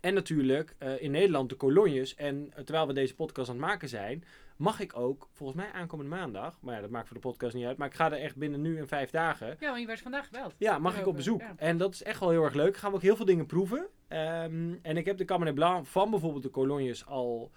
[0.00, 2.14] En natuurlijk eh, in Nederland de kolonjes.
[2.14, 4.24] En terwijl we deze podcast aan het maken zijn,
[4.56, 7.64] mag ik ook, volgens mij aankomende maandag, maar ja, dat maakt voor de podcast niet
[7.66, 9.56] uit, maar ik ga er echt binnen nu en vijf dagen.
[9.60, 10.54] Ja, want je werd vandaag gebeld.
[10.58, 11.40] Ja, mag ik op bezoek.
[11.40, 11.54] ja.
[11.56, 12.76] En dat is echt wel heel erg leuk.
[12.76, 13.88] Gaan we ook heel veel dingen proeven.
[14.08, 17.50] Ehm, en ik heb de Cabernet Blanc van bijvoorbeeld de kolonjes al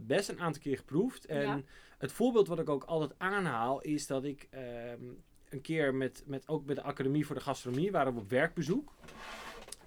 [0.00, 1.26] best een aantal keer geproefd.
[1.26, 1.60] En Ja.
[1.98, 5.02] Het voorbeeld wat ik ook altijd aanhaal is dat ik ehm,
[5.48, 8.92] een keer met, met ook bij de Academie voor de Gastronomie waren we op werkbezoek.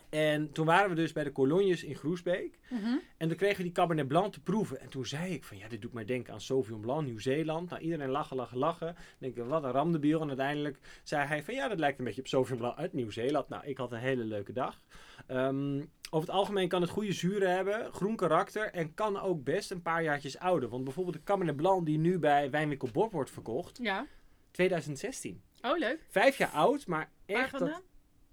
[0.09, 2.59] En toen waren we dus bij de kolonjes in Groesbeek.
[2.69, 2.97] Mhm.
[3.17, 4.79] En toen kregen we die Cabernet Blanc te proeven.
[4.79, 7.69] En toen zei ik van, ja, dit doet mij denken aan Sauvignon Blanc, Nieuw-Zeeland.
[7.69, 8.93] Nou, iedereen lachen, lachen, lachen.
[8.93, 10.21] Dan denk ik, wat een ramdebiel.
[10.21, 13.49] En uiteindelijk zei hij van, ja, dat lijkt een beetje op Sauvignon Blanc uit Nieuw-Zeeland.
[13.49, 14.81] Nou, ik had een hele leuke dag.
[15.27, 18.71] Ehm, over het algemeen kan het goede zuren hebben, groen karakter.
[18.71, 20.69] En kan ook best een paar jaartjes ouder.
[20.69, 23.79] Want bijvoorbeeld de Cabernet Blanc die nu bij Wijnwinkel Bob wordt verkocht.
[23.81, 24.07] Ja.
[24.51, 25.41] 2016.
[25.61, 26.05] Oh, leuk.
[26.09, 27.81] Vijf jaar oud, maar echt dat...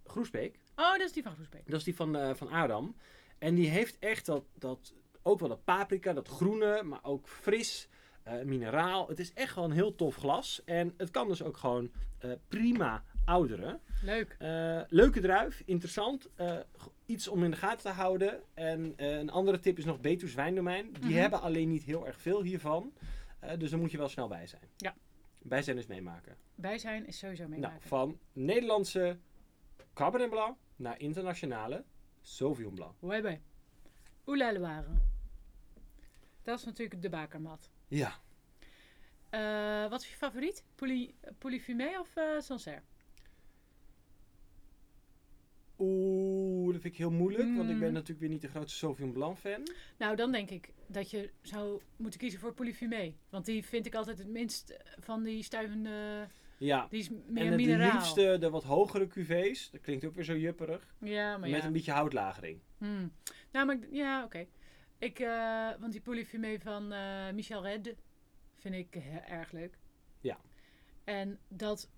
[0.06, 0.58] Groesbeek.
[0.76, 1.62] Oh, dat is die van Groesbeek.
[1.66, 2.96] Dat is die van, eh, van Adam.
[3.38, 7.88] En die heeft echt dat, dat, ook wel dat paprika, dat groene, maar ook fris,
[8.22, 9.08] eh, mineraal.
[9.08, 10.62] Het is echt wel een heel tof glas.
[10.64, 13.80] En het kan dus ook gewoon eh, prima ouderen.
[14.02, 14.36] Leuk.
[14.88, 16.28] Leuke druif, interessant.
[17.06, 18.40] iets om in de gaten te houden.
[18.54, 20.92] En een andere tip is nog Betuws Wijndomein.
[20.92, 21.18] Die Mhm.
[21.20, 22.92] hebben alleen niet heel erg veel hiervan.
[23.58, 24.62] Dus daar moet je wel snel bij zijn.
[24.76, 24.94] Ja.
[25.42, 26.36] Bij zijn is meemaken.
[26.54, 27.88] Bij zijn is sowieso Nou, meemaken.
[27.88, 29.16] van Nederlandse
[29.94, 31.84] Cabernet Blanc naar internationale
[32.20, 32.94] Sauvignon Blanc.
[32.98, 33.42] Hoe hebben
[34.24, 34.84] Loire.
[36.42, 37.70] Dat is natuurlijk de bakermat.
[37.88, 38.20] Ja.
[39.30, 40.64] Eh, wat is je favoriet?
[40.74, 42.82] Poly, Polyfumé of eh Sancerre?
[45.78, 47.92] Oeh, dat vind ik heel moeilijk, want ik ben Mm.
[47.94, 49.62] natuurlijk weer niet de grootste Sauvignon Blanc fan.
[49.98, 53.14] Nou, dan denk ik dat je zou moeten kiezen voor Polyfumé.
[53.30, 56.28] Want die vind ik altijd het minst eh, van die stuivende...
[56.58, 56.86] Ja.
[56.90, 57.92] Die is meer en het mineraal.
[57.92, 59.70] liefste de wat hogere cuvées.
[59.70, 60.94] Dat klinkt ook weer zo jupperig.
[60.98, 61.66] Ja, maar met ja.
[61.66, 62.60] een beetje houtlagering.
[62.78, 63.12] Hmm.
[63.52, 64.46] Nou, maar ja, oké.
[64.98, 67.94] Ik, eh, want die Polyfumé van eh, Michel Red
[68.54, 68.96] vind ik
[69.28, 69.78] erg leuk.
[70.20, 70.38] Ja.
[71.04, 71.90] En dat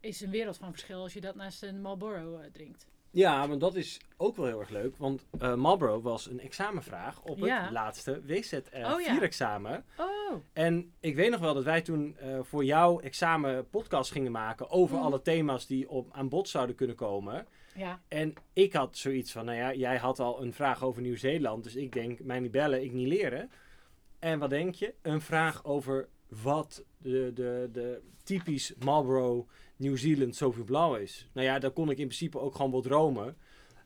[0.00, 2.86] is een wereld van verschil als je dat naast een Marlboro eh, drinkt.
[3.10, 4.96] Ja, maar dat is ook wel heel erg leuk.
[4.96, 7.62] Want eh Marlboro was een examenvraag op Ja.
[7.62, 9.80] het laatste WZ4 Oh ja.
[9.96, 14.32] Oh, En ik weet nog wel dat wij toen eh, voor jouw examen podcast gingen
[14.32, 15.04] maken over Mhm.
[15.04, 17.46] alle thema's die op, aan bod zouden kunnen komen.
[17.74, 18.00] ja.
[18.08, 21.64] En ik had zoiets van, nou ja, jij had al een vraag over Nieuw-Zeeland.
[21.64, 23.50] Dus ik denk, mij niet bellen, ik niet leren.
[24.18, 24.94] En wat denk je?
[25.02, 26.08] Een vraag over
[26.42, 29.46] wat de, de, de typisch Marlboro
[29.76, 31.28] Nieuw-Zeeland Sauvignon Blanc is.
[31.32, 33.36] Nou ja, daar kon ik in principe ook gewoon wat dromen.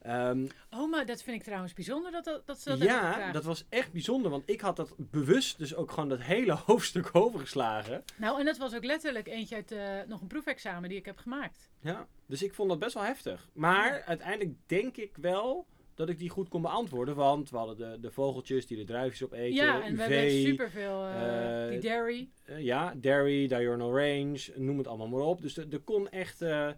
[0.03, 3.45] Ehm, Oh, maar dat vind ik trouwens bijzonder dat, dat, dat ze dat ja, dat
[3.45, 4.31] was echt bijzonder.
[4.31, 8.05] Want ik had dat bewust dus ook gewoon dat hele hoofdstuk overgeslagen.
[8.17, 11.19] Nou, en dat was ook letterlijk eentje uit eh, nog een proefexamen die ik heb
[11.19, 11.71] gemaakt.
[11.81, 13.49] Ja, dus ik vond dat best wel heftig.
[13.53, 14.05] Maar Ja.
[14.05, 15.67] uiteindelijk denk ik wel
[16.07, 17.15] dat ik die goed kon beantwoorden.
[17.15, 19.53] Want we hadden de, de vogeltjes die de druifjes opeten.
[19.55, 22.29] ja, en we hebben superveel, eh, die dairy.
[22.45, 25.43] eh, ja, dairy, diurnal range, noem het allemaal maar op.
[25.43, 26.39] Dus er kon echt...
[26.39, 26.75] We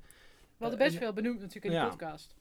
[0.58, 1.84] hadden best veel benoemd natuurlijk in ja.
[1.84, 2.34] de podcast.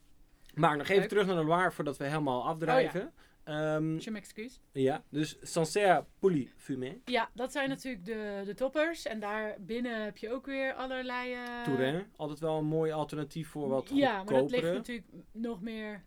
[0.54, 3.12] maar nog even terug naar de Loire voordat we helemaal afdrijven.
[3.44, 4.58] Ehm, Je m'excuse.
[4.72, 9.06] ja, dus Sancerre Pouilly Fumé, Ja, dat zijn natuurlijk de, de toppers.
[9.06, 11.32] En daar binnen heb je ook weer allerlei...
[11.32, 12.04] eh, Touraine.
[12.16, 16.04] Altijd wel een mooi alternatief voor wat Ja, maar dat ligt natuurlijk nog meer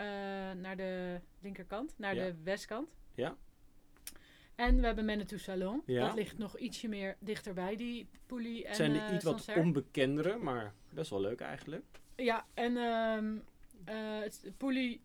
[0.00, 0.06] eh,
[0.60, 2.24] naar de linkerkant, naar Ja.
[2.24, 2.88] de westkant.
[3.14, 3.36] Ja.
[4.54, 5.82] En we hebben Manitou Salon.
[5.86, 6.06] Ja.
[6.06, 9.48] Dat ligt nog ietsje meer dichterbij, die Pouilly en Het zijn de eh, iets wat
[9.56, 11.84] onbekendere, maar best wel leuk eigenlijk.
[12.16, 12.76] Ja, en
[13.84, 15.00] het Pouilly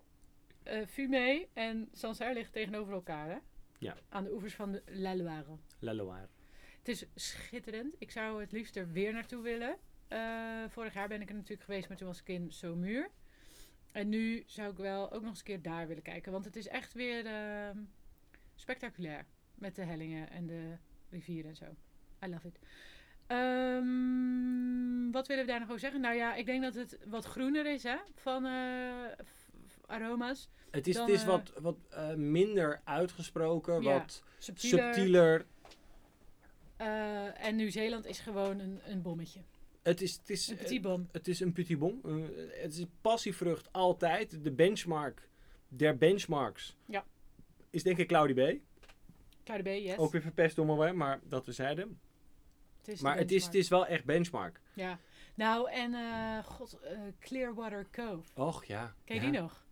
[0.63, 3.37] eh Fumé en Sancerre liggen tegenover elkaar, hè?
[3.77, 3.95] Ja.
[4.09, 5.57] Aan de oevers van de La Loire.
[5.79, 6.27] La Loire.
[6.77, 7.95] Het is schitterend.
[7.97, 9.77] Ik zou het liefst er weer naartoe willen.
[10.07, 13.09] Eh, vorig jaar ben ik er natuurlijk geweest, maar toen was ik in Saumur.
[13.95, 16.31] En nu zou ik wel ook nog eens een keer daar willen kijken.
[16.31, 17.77] Want het is echt weer ehm,
[18.55, 19.25] spectaculair.
[19.55, 20.77] Met de hellingen en de
[21.09, 21.65] rivieren en zo.
[22.25, 22.59] I love it.
[23.27, 26.01] Ehm, wat willen we daar nog over zeggen?
[26.01, 29.11] Nou ja, ik denk dat het wat groener is hè, van eh,
[29.85, 30.49] aroma's.
[30.71, 34.93] Het is, Dan, het is eh, wat, wat eh, minder uitgesproken, Ja, wat Subtieler.
[34.93, 35.45] subtieler.
[37.37, 39.39] En Nieuw-Zeeland is gewoon een, een bommetje.
[39.85, 41.07] Het is, het is, Een petit bom.
[41.11, 42.01] het is een petit bon.
[42.05, 42.13] Eh,
[42.61, 44.43] het is passievrucht altijd.
[44.43, 45.29] De benchmark
[45.67, 47.05] der benchmarks Ja.
[47.69, 48.59] is denk ik Claudie B.
[49.43, 49.97] Cloudy Bay, yes.
[49.97, 51.99] Ook weer verpest door me, maar dat we zeiden.
[52.77, 54.61] Het is de Maar het is, het is wel echt benchmark.
[54.73, 54.99] Ja.
[55.35, 58.29] Nou, en eh, god, eh, Clearwater Cove.
[58.35, 58.95] Och ja.
[59.03, 59.31] Ken je Ja.
[59.31, 59.65] die nog?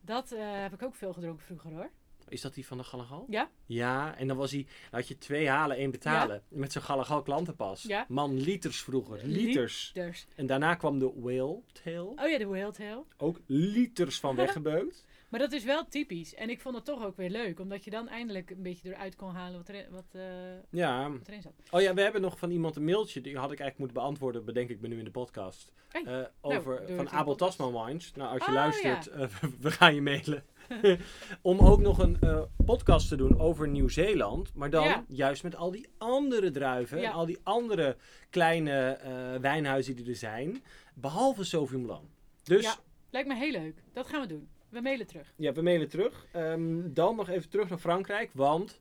[0.00, 1.90] Dat eh, heb ik ook veel gedronken vroeger hoor.
[2.32, 3.26] Is dat die van de Galagal?
[3.28, 3.50] Ja.
[3.66, 6.42] Ja, en dan was hij, dan had je twee halen, één betalen.
[6.48, 7.82] Met zo'n Galagal klantenpas.
[7.82, 8.04] Ja.
[8.08, 9.20] Man, liters vroeger.
[9.24, 9.90] Li- Liters.
[9.94, 10.26] Dus.
[10.36, 12.06] En daarna kwam de whale tail.
[12.16, 13.06] Oh ja, de Whale Tail.
[13.16, 15.04] Ook liters van weggebeukt.
[15.32, 16.34] Maar dat is wel typisch.
[16.34, 17.60] En ik vond het toch ook weer leuk.
[17.60, 20.22] Omdat je dan eindelijk een beetje eruit kon halen wat, erin, wat, eh,
[20.70, 21.10] Ja.
[21.10, 21.52] wat erin zat.
[21.70, 23.20] Oh ja, we hebben nog van iemand een mailtje.
[23.20, 25.72] Die had ik eigenlijk moeten beantwoorden, bedenk ik me nu in de podcast.
[25.88, 27.34] Hey, Eh, over, doe het van Abel.
[27.34, 28.12] Tasman Wines.
[28.14, 29.28] Nou, als je Oh, luistert, eh,
[29.60, 30.44] we gaan je mailen.
[31.42, 32.18] Om ook nog een
[32.64, 34.54] podcast te doen over Nieuw-Zeeland.
[34.54, 35.04] Maar dan Ja.
[35.08, 37.00] juist met al die andere druiven.
[37.00, 37.04] Ja.
[37.08, 37.96] En al die andere
[38.30, 38.98] kleine
[39.40, 40.62] wijnhuizen die er zijn.
[40.94, 42.04] Behalve Sauvignon Blanc.
[42.42, 42.74] Dus Ja.
[43.10, 43.82] Lijkt me heel leuk.
[43.92, 44.48] Dat gaan we doen.
[44.72, 45.32] We mailen terug.
[45.36, 46.26] Ja, we mailen terug.
[46.32, 48.30] Ehm, dan nog even terug naar Frankrijk.
[48.32, 48.80] Want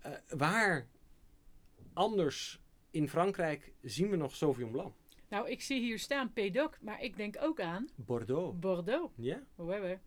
[0.00, 0.86] eh, waar
[1.92, 4.92] anders in Frankrijk zien we nog Sauvignon Blanc?
[5.28, 6.78] Nou, ik zie hier staan Pédoc.
[6.80, 8.58] Maar ik denk ook aan Bordeaux.
[8.58, 9.12] Bordeaux.
[9.16, 9.42] Ja?
[9.56, 10.00] However.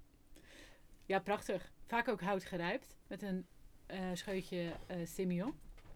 [1.06, 1.72] Ja, prachtig.
[1.86, 2.98] Vaak ook hout gerijpt.
[3.08, 3.46] Met een
[3.86, 5.54] eh, scheutje eh Semillon.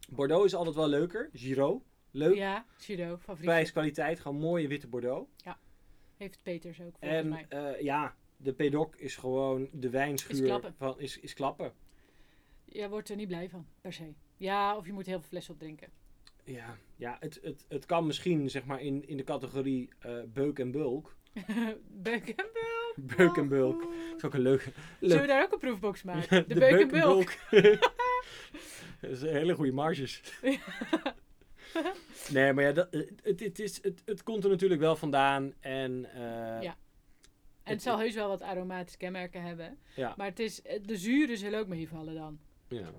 [0.09, 1.29] Bordeaux is altijd wel leuker.
[1.33, 1.81] Giraud.
[2.11, 2.35] Leuk.
[2.35, 3.45] Ja, Giro, favoriet.
[3.45, 4.19] Prijs, kwaliteit.
[4.19, 5.29] Gewoon mooie witte Bordeaux.
[6.17, 7.45] Heeft Peters ook volgens En mij.
[7.49, 10.35] eh, ja, de Pédoc is gewoon de wijnschuur.
[10.35, 10.73] Is klappen.
[10.77, 11.73] Van, is, is klappen.
[12.65, 14.13] Je wordt er niet blij van, per se.
[14.37, 15.89] Ja, of je moet heel veel flessen opdrinken.
[16.43, 20.59] Ja, ja het, het, het kan misschien zeg maar in, in de categorie eh, beuk
[20.59, 21.15] en bulk.
[21.87, 22.95] Beuk en bulk.
[23.17, 23.83] Beuk en bulk.
[23.83, 23.89] Oh.
[24.09, 24.71] Dat is ook een leuke...
[24.99, 26.47] Zullen we daar ook een proefbox maken?
[26.47, 27.37] De, beuk en bulk.
[29.01, 30.21] dat is een hele goede marges.
[32.31, 35.53] nee, maar ja, dat, het, het, het is, het, het komt er natuurlijk wel vandaan.
[35.59, 36.77] En eh, Ja.
[37.63, 39.77] En het zal heus wel wat aromatische kenmerken hebben.
[39.95, 40.13] Ja.
[40.17, 42.39] Maar het is, eh, de zuren zullen ook meevallen dan.
[42.67, 42.91] ja.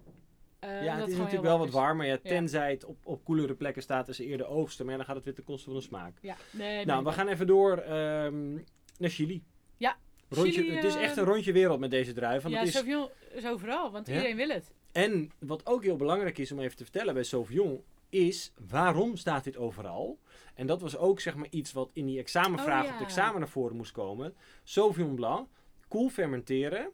[0.58, 1.72] Eh, ja, omdat het is natuurlijk wel wat is.
[1.74, 1.96] warm.
[1.96, 4.84] Maar ja, tenzij het op, op koelere plekken staat, is eerder oogsten.
[4.84, 6.14] Maar ja, dan gaat het weer ten koste van de smaak.
[6.20, 8.52] Ja, nee, nou, we gaan even door ehm,
[8.98, 9.44] naar Chili.
[9.76, 9.96] Ja,
[10.28, 12.42] Rondje, Chili, het is eh, echt een rondje wereld met deze druif.
[12.42, 14.12] Want Ja, het is, Sauvignon is overal, want Ja.
[14.12, 14.72] iedereen wil het.
[14.92, 17.82] En wat ook heel belangrijk is om even te vertellen bij Sauvignon,
[18.12, 20.18] is waarom staat dit overal?
[20.54, 23.40] En dat was ook zeg maar iets wat in die examenvraag Oh, op het examen
[23.40, 24.34] naar voren moest komen.
[24.64, 25.48] Sauvignon Blanc,
[25.88, 26.90] koel fermenteren.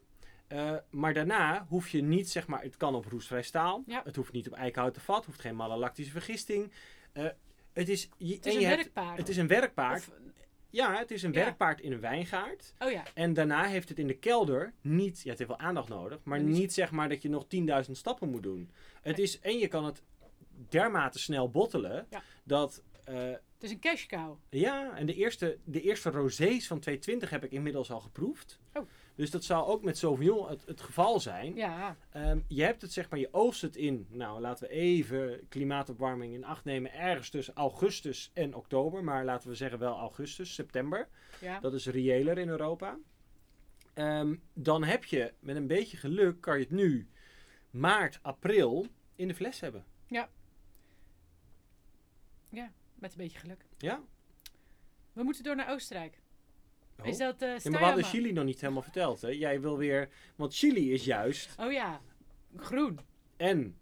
[0.47, 3.83] eh, maar daarna hoef je niet, zeg maar, het kan op roestvrij staal.
[3.87, 4.01] Ja.
[4.05, 6.73] Het hoeft niet op eikenhouten vat, hoeft geen malolactische vergisting.
[7.13, 7.25] Eh,
[7.73, 9.19] het is, je, Het is en een je hebt- werkpaard.
[9.19, 10.09] het is een werkpaard.
[10.09, 10.15] Of,
[10.71, 11.39] Ja, het is een Ja.
[11.41, 12.75] werkpaard in een wijngaard.
[12.79, 15.89] Oh ja, En daarna heeft het in de kelder niet, ja, het heeft wel aandacht
[15.89, 18.71] nodig, maar niet zeg maar dat je nog 10.000 stappen moet doen.
[19.03, 20.03] Het is, en je kan het
[20.69, 22.23] dermate snel bottelen Ja.
[22.45, 24.37] dat, eh, het is een cash cow.
[24.51, 28.59] ja, en de eerste, de eerste rosés van 220 heb ik inmiddels al geproefd.
[28.75, 28.83] Oh.
[29.15, 31.55] Dus dat zou ook met Sauvignon het, het geval zijn.
[31.55, 35.47] Ja, Ehm, je hebt het, zeg maar, je oogst het in, nou laten we even
[35.49, 40.55] klimaatopwarming in acht nemen, ergens tussen augustus en oktober, maar laten we zeggen wel augustus,
[40.55, 41.09] september.
[41.41, 41.61] ja.
[41.61, 42.99] Dat is reëler in Europa.
[43.95, 47.09] Ehm, dan heb je, met een beetje geluk, kan je het nu
[47.71, 48.87] maart, april
[49.17, 49.85] in de fles hebben.
[52.95, 53.65] Met een beetje geluk.
[53.79, 54.01] Ja?
[55.13, 56.21] We moeten door naar Oostenrijk.
[57.01, 57.07] Oh.
[57.07, 58.05] Is dat eh Ja, maar we hadden?
[58.05, 59.21] Chili nog niet helemaal verteld.
[59.21, 59.29] Hè?
[59.29, 62.01] Jij wil weer, want Chili is juist Oh ja,
[62.57, 63.01] groen.
[63.37, 63.77] en,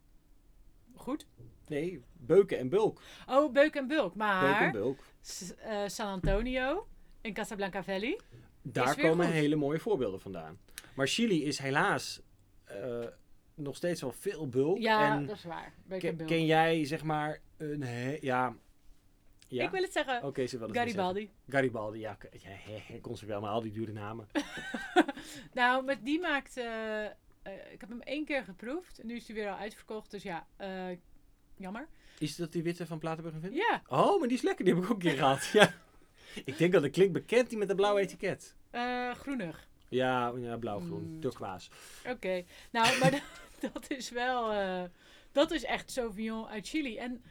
[0.94, 1.26] Goed.
[1.66, 3.00] nee, beuken en bulk.
[3.28, 4.14] Oh, Beuk en Bulk.
[4.14, 4.98] Beuken Maar en bulk.
[5.58, 6.88] Eh, San Antonio
[7.20, 8.20] in Casablanca Valley.
[8.62, 9.34] Daar komen goed.
[9.34, 10.58] hele mooie voorbeelden vandaan.
[10.94, 12.20] Maar Chili is helaas
[12.64, 13.04] eh,
[13.56, 14.78] nog steeds wel veel bulk.
[14.78, 15.72] Ja, en dat is waar.
[15.88, 16.28] Ken, en Bulk.
[16.28, 18.56] ken jij, zeg maar, een, he- ja...
[19.48, 19.64] ja?
[19.64, 20.22] Ik wil het zeggen.
[20.24, 20.74] Oké, ze zeggen.
[20.74, 21.30] Garibaldi.
[21.48, 22.14] Garibaldi, ja.
[22.14, 24.28] k- ja hè, hè, kon ze wel, maar al die dure namen.
[25.52, 26.56] Nou, met die maakt...
[26.56, 27.12] eh, eh,
[27.72, 29.00] ik heb hem één keer geproefd.
[29.04, 30.10] Nu is hij weer al uitverkocht.
[30.10, 30.84] Dus ja, eh,
[31.56, 31.88] jammer.
[32.18, 33.52] Is dat die witte van Platenburg en?
[33.54, 34.64] Ja, Oh, maar die is lekker.
[34.64, 35.46] Die heb ik ook een keer gehad.
[35.52, 35.74] Ja.
[36.44, 38.54] Ik denk dat het klinkt bekend, die met dat blauwe etiket.
[39.12, 39.68] groenig.
[39.88, 41.02] Ja, ja blauw-groen.
[41.14, 41.20] Mm.
[41.20, 41.70] Turquoise.
[42.08, 42.44] Oké.
[42.70, 43.22] Nou, maar
[43.72, 44.52] dat, is wel...
[44.52, 44.82] eh,
[45.32, 46.96] dat is echt Sauvignon uit Chili.
[46.98, 47.22] En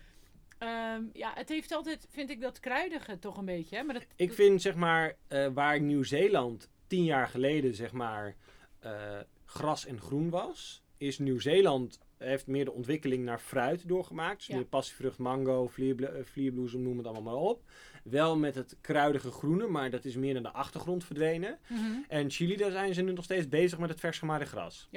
[0.58, 3.76] ehm, ja, het heeft altijd, vind ik, dat kruidige toch een beetje.
[3.76, 3.84] Hè?
[3.84, 8.36] Maar dat, Ik vind, zeg maar, eh, waar Nieuw-Zeeland tien jaar geleden, zeg maar,
[8.80, 14.38] eh, gras en groen was, is Nieuw-Zeeland heeft meer de ontwikkeling naar fruit doorgemaakt.
[14.38, 14.56] Dus Ja.
[14.56, 17.64] meer passievrucht, mango, vlierblo- vlierbloesem, noem het allemaal maar op.
[18.10, 21.60] Wel met het kruidige groene, maar dat is meer naar de achtergrond verdwenen.
[21.68, 21.82] Mhm.
[22.08, 24.90] En Chili, daar zijn ze nu nog steeds bezig met het vers gemaaide gras.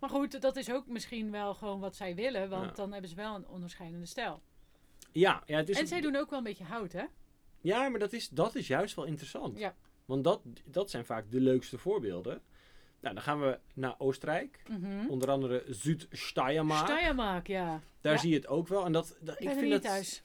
[0.00, 2.48] Maar goed, dat is ook misschien wel gewoon wat zij willen.
[2.48, 2.72] Want Ja.
[2.74, 4.42] dan hebben ze wel een onderscheidende stijl.
[5.12, 7.04] Ja, ja, het is en zij doen ook wel een beetje hout, hè?
[7.60, 9.58] ja maar dat is, dat is juist wel interessant.
[9.58, 9.74] Ja.
[10.04, 12.42] Want dat, dat zijn vaak de leukste voorbeelden.
[13.00, 14.62] Nou, dan gaan we naar Oostenrijk.
[14.68, 15.08] Mhm.
[15.08, 16.86] Onder andere Zuid-Steiermark.
[16.88, 17.80] Steiermark, ja.
[18.00, 18.18] Daar Ja.
[18.18, 18.84] zie je het ook wel.
[18.84, 20.22] En dat, dat, Ik vind niet dat, thuis.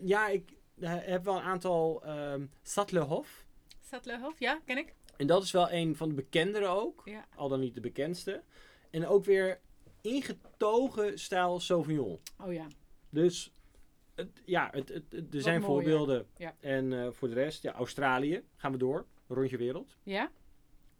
[0.00, 3.46] Ja, ik eh, heb wel een aantal ehm Sattlerhof.
[3.84, 4.94] Stadlerhof, ja, ken ik.
[5.16, 7.02] En dat is wel een van de bekendere ook.
[7.04, 7.24] Ja.
[7.36, 8.42] Al dan niet de bekendste.
[8.90, 9.60] En ook weer
[10.00, 12.20] ingetogen stijl Sauvignon.
[12.44, 12.66] Oh ja.
[13.10, 13.52] Dus
[14.14, 16.26] het, ja, het, het, er zijn voorbeelden.
[16.36, 16.54] Ja.
[16.60, 18.44] En eh, voor de rest, ja, Australië.
[18.56, 19.06] Gaan we door.
[19.28, 19.96] Rondje wereld.
[20.02, 20.30] Ja?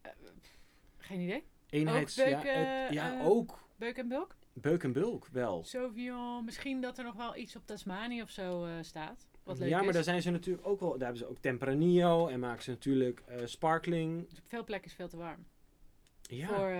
[0.02, 0.10] Eh,
[0.96, 1.44] geen idee.
[1.70, 3.68] Eenheids, beuk, ja, het- ja ook.
[3.76, 4.36] Beuk en Bulk?
[4.52, 5.64] Beuk en bulk, wel.
[5.64, 9.27] Sauvignon, misschien dat er nog wel iets op Tasmanië of zo staat.
[9.48, 9.94] Wat leuk ja, maar is.
[9.94, 10.90] daar zijn ze natuurlijk ook wel.
[10.90, 14.28] Daar hebben ze ook Tempranillo en maken ze natuurlijk eh, sparkling.
[14.46, 15.46] Veel plekken is veel te warm.
[16.22, 16.46] Ja.
[16.46, 16.74] Voor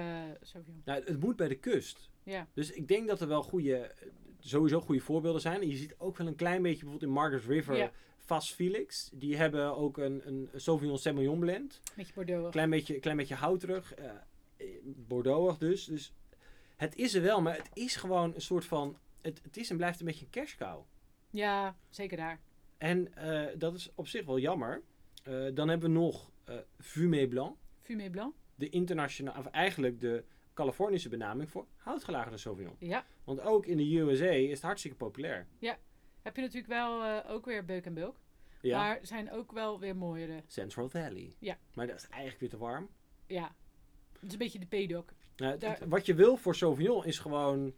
[0.49, 0.83] Sauvignon.
[0.85, 2.11] Nou, het moet bij de kust.
[2.23, 2.47] Ja.
[2.55, 3.95] Dus ik denk dat er wel goede,
[4.39, 5.61] sowieso goede voorbeelden zijn.
[5.61, 7.91] En je ziet ook wel een klein beetje bijvoorbeeld in Margaret River, Ja.
[8.17, 9.11] Fast Felix.
[9.13, 11.81] Die hebben ook een, een Sauvignon Semillon blend.
[11.97, 12.51] Beetje Bordeaux.
[12.51, 13.95] Klein beetje, klein beetje houterig.
[13.95, 14.11] eh
[14.83, 15.85] Bordeauxig dus.
[15.85, 16.13] Dus
[16.77, 18.97] het is er wel, maar het is gewoon een soort van...
[19.21, 20.83] Het, het is en blijft een beetje een kerstkou.
[21.31, 22.41] Ja, zeker daar.
[22.79, 24.83] En eh, dat is op zich wel jammer.
[25.23, 27.57] Eh, dan hebben we nog eh Fumé Blanc.
[27.83, 28.35] Fumé Blanc.
[28.55, 30.25] De internationale, of eigenlijk de
[30.55, 32.77] Californische benaming voor houtgelagerde Sauvignon.
[32.79, 33.05] Ja.
[33.25, 35.47] Want ook in de USA is het hartstikke populair.
[36.23, 38.17] Heb je natuurlijk wel ook weer Beuk en Bulk.
[38.61, 38.79] Ja.
[38.79, 40.43] Maar zijn ook wel weer mooiere.
[40.47, 41.35] Central Valley.
[41.39, 41.59] Ja.
[41.75, 42.89] Maar dat is eigenlijk weer te warm.
[43.27, 43.55] Ja.
[44.13, 45.13] Het is een beetje de.
[45.37, 47.75] Nou, Daar- het- wat je wil voor Sauvignon is gewoon...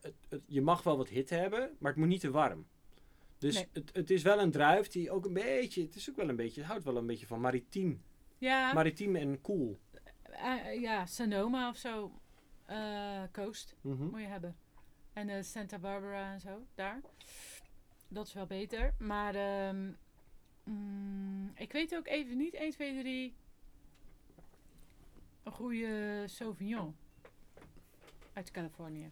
[0.00, 2.66] het, het- je mag wel wat hitte hebben, maar het moet niet te warm.
[3.44, 3.68] Dus Nee.
[3.72, 5.82] het, het is wel een druif die ook een beetje...
[5.82, 6.60] Het is ook wel een beetje...
[6.60, 8.02] Het houdt wel een beetje van maritiem.
[8.38, 9.78] Ja, Maritiem en cool.
[10.22, 12.12] eh, ja Sonoma of zo.
[12.66, 14.04] Eh, Coast Mhm.
[14.04, 14.56] moet je hebben.
[15.12, 17.00] En eh, Santa Barbara en zo, daar.
[18.08, 18.94] Dat is wel beter.
[18.98, 19.90] Maar ehm,
[20.64, 23.34] mm, ik weet ook even niet 1, 2, 3
[25.42, 26.96] een goede Sauvignon
[28.32, 29.10] uit Californië.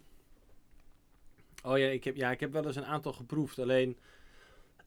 [1.64, 3.58] Oh ja ik, heb, ja, ik heb wel eens een aantal geproefd.
[3.58, 3.98] Alleen,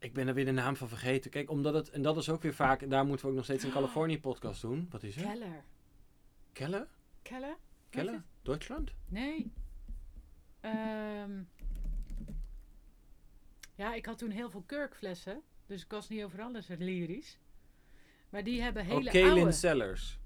[0.06, 1.32] ik ben er weer de naam van vergeten.
[1.32, 1.90] Kijk, omdat het...
[1.90, 2.90] En dat is ook weer vaak...
[2.90, 4.88] Daar moeten we ook nog steeds een Californië podcast doen.
[4.90, 5.26] Wat is het?
[5.26, 5.64] Keller.
[6.54, 6.88] Keller?
[7.22, 7.58] Keller?
[7.90, 8.24] Keller?
[8.42, 8.92] Duitsland?
[9.10, 9.52] Nee.
[10.62, 11.32] Ehm,
[13.76, 15.42] ja, ik had toen heel veel kurkflessen.
[15.66, 17.40] Dus ik was niet over alles lyrisch.
[18.30, 19.52] Maar die hebben Oh, hele Kaelin oude...
[19.52, 20.20] Sellers.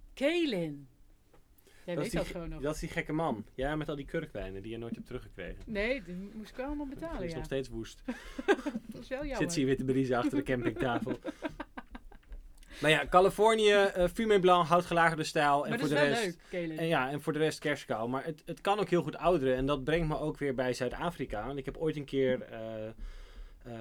[1.90, 2.62] Jij Dat is, weet die, dat gewoon nog.
[2.62, 3.46] dat is die gekke man.
[3.56, 5.64] Ja, met al die kurkwijnen die je nooit hebt teruggekregen.
[5.66, 7.36] Nee, die moest ik wel allemaal Die betalen, is ja.
[7.38, 8.02] nog steeds woest.
[8.92, 9.38] Dat is wel jammer.
[9.38, 11.20] Zit ze hier weer te achter de campingtafel.
[12.82, 15.68] Maar ja, Californië, eh Fumé Blanc, houtgelagerde stijl.
[15.68, 16.38] En voor de is rest.
[16.52, 16.78] leuk.
[16.78, 18.10] En ja, en voor de rest kerstkou.
[18.10, 19.56] Maar het, het kan ook heel goed ouderen.
[19.56, 21.46] En dat brengt me ook weer bij Zuid-Afrika.
[21.46, 22.94] Want ik heb ooit een keer eh, eh,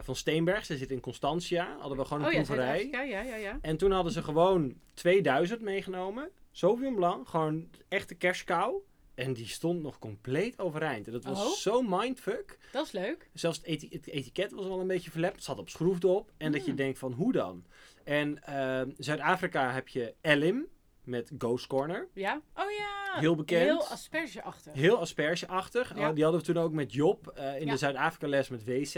[0.01, 2.79] van Steenberg, ze zit in Constantia, hadden we gewoon een oh ja, proeverij.
[2.79, 3.59] Zuid-Afrika, ja, ja, ja.
[3.61, 6.31] En toen hadden ze gewoon 2000 meegenomen.
[6.59, 8.83] Sauvignon Blanc, gewoon echte kerstkou.
[9.15, 11.07] En die stond nog compleet overeind.
[11.07, 11.53] En dat was Oh.
[11.53, 12.59] zo mindfuck.
[12.73, 13.31] Dat is leuk.
[13.33, 15.35] Zelfs het, eti- het etiket was al een beetje verlept.
[15.35, 16.33] Het zat op schroefdop.
[16.37, 16.77] En dat je Mm.
[16.77, 17.65] denkt van, hoe dan?
[18.05, 20.67] En eh, Zuid-Afrika heb je Elim
[21.09, 22.09] met Ghost Corner.
[22.13, 22.41] Ja?
[22.55, 23.21] Oh ja.
[23.21, 23.63] Heel bekend.
[23.63, 24.73] Heel aspergeachtig.
[24.73, 25.97] Heel aspergeachtig.
[25.97, 26.09] Ja.
[26.09, 27.73] Oh, die hadden we toen ook met Job eh, in Ja.
[27.73, 28.97] de Zuid-Afrika les met WZ.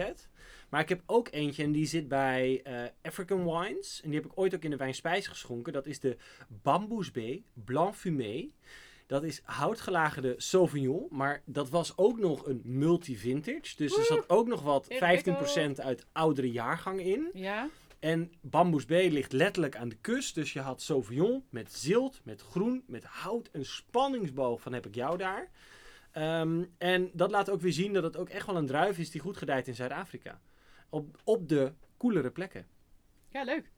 [0.69, 4.01] Maar ik heb ook eentje en die zit bij eh, African Wines.
[4.05, 5.73] En die heb ik ooit ook in de wijnspijs geschonken.
[5.73, 6.17] Dat is de
[6.49, 7.19] Bamboes B
[7.55, 8.49] Blanc Fumé.
[9.07, 11.07] Dat is houtgelagerde Sauvignon.
[11.11, 13.77] Maar dat was ook nog een multi-vintage.
[13.77, 15.59] Dus er zat ook nog wat Ingewikkeld.
[15.81, 17.31] 15% uit oudere jaargangen in.
[17.33, 17.69] Ja.
[18.01, 20.35] En Bamboes B ligt letterlijk aan de kust.
[20.35, 23.49] Dus je had Sauvignon met zilt, met groen, met hout.
[23.53, 25.51] Een spanningsboog van heb ik jou daar.
[26.13, 29.11] Ehm, en dat laat ook weer zien dat het ook echt wel een druif is
[29.11, 30.41] die goed gedijt in Zuid-Afrika.
[30.89, 32.67] Op, op de koelere plekken.
[33.29, 33.71] Ja, leuk.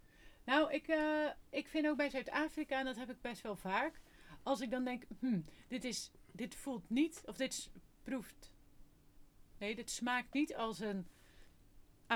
[0.45, 4.01] Nou, ik, eh, ik vind ook bij Zuid-Afrika, en dat heb ik best wel vaak,
[4.43, 7.71] als ik dan denk, hm, dit, is, dit voelt niet, of dit
[8.03, 8.53] proeft,
[9.59, 11.07] nee, dit smaakt niet als een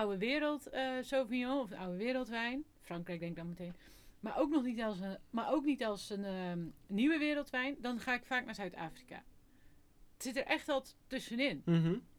[0.00, 2.64] oude wereld eh, Sauvignon of oude wereldwijn.
[2.80, 3.74] Frankrijk denk ik dan meteen.
[4.20, 7.76] Maar ook nog niet als een, maar ook niet als een ehm, nieuwe wereldwijn.
[7.80, 9.22] Dan ga ik vaak naar Zuid-Afrika.
[10.12, 11.62] Het zit er echt al tussenin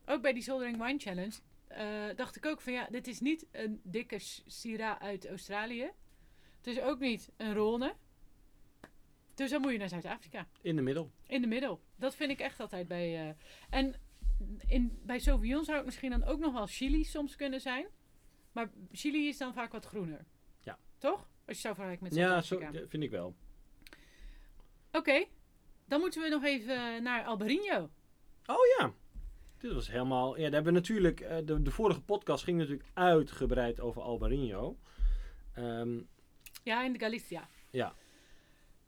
[0.05, 3.45] ook bij die Soldering Wine Challenge eh, dacht ik ook van ja, dit is niet
[3.51, 5.91] een dikke Syrah uit Australië.
[6.57, 7.95] Het is ook niet een Rhône.
[9.33, 10.47] Dus dan moet je naar Zuid-Afrika.
[10.61, 11.11] In de middel.
[11.27, 11.81] In de middel.
[11.95, 13.27] Dat vind ik echt altijd bij...
[13.27, 13.35] eh,
[13.69, 13.95] en
[14.67, 17.87] in, bij Sauvignon zou het misschien dan ook nog wel Chili soms kunnen zijn.
[18.51, 20.25] Maar Chili is dan vaak wat groener.
[20.59, 20.77] Ja.
[20.97, 21.29] Toch?
[21.45, 23.35] Als je zou vergelijken met Ja, zo, vind ik wel.
[24.91, 25.25] Oké.
[25.85, 27.89] Dan moeten we nog even naar Albarino.
[28.45, 28.91] Oh ja.
[29.57, 30.35] Dit was helemaal...
[30.35, 31.19] Ja, daar hebben we natuurlijk...
[31.19, 34.77] eh, de, de vorige podcast ging natuurlijk uitgebreid over Albarino.
[35.53, 35.99] Ehm,
[36.63, 37.47] Ja, in de Galicia.
[37.71, 37.93] Ja.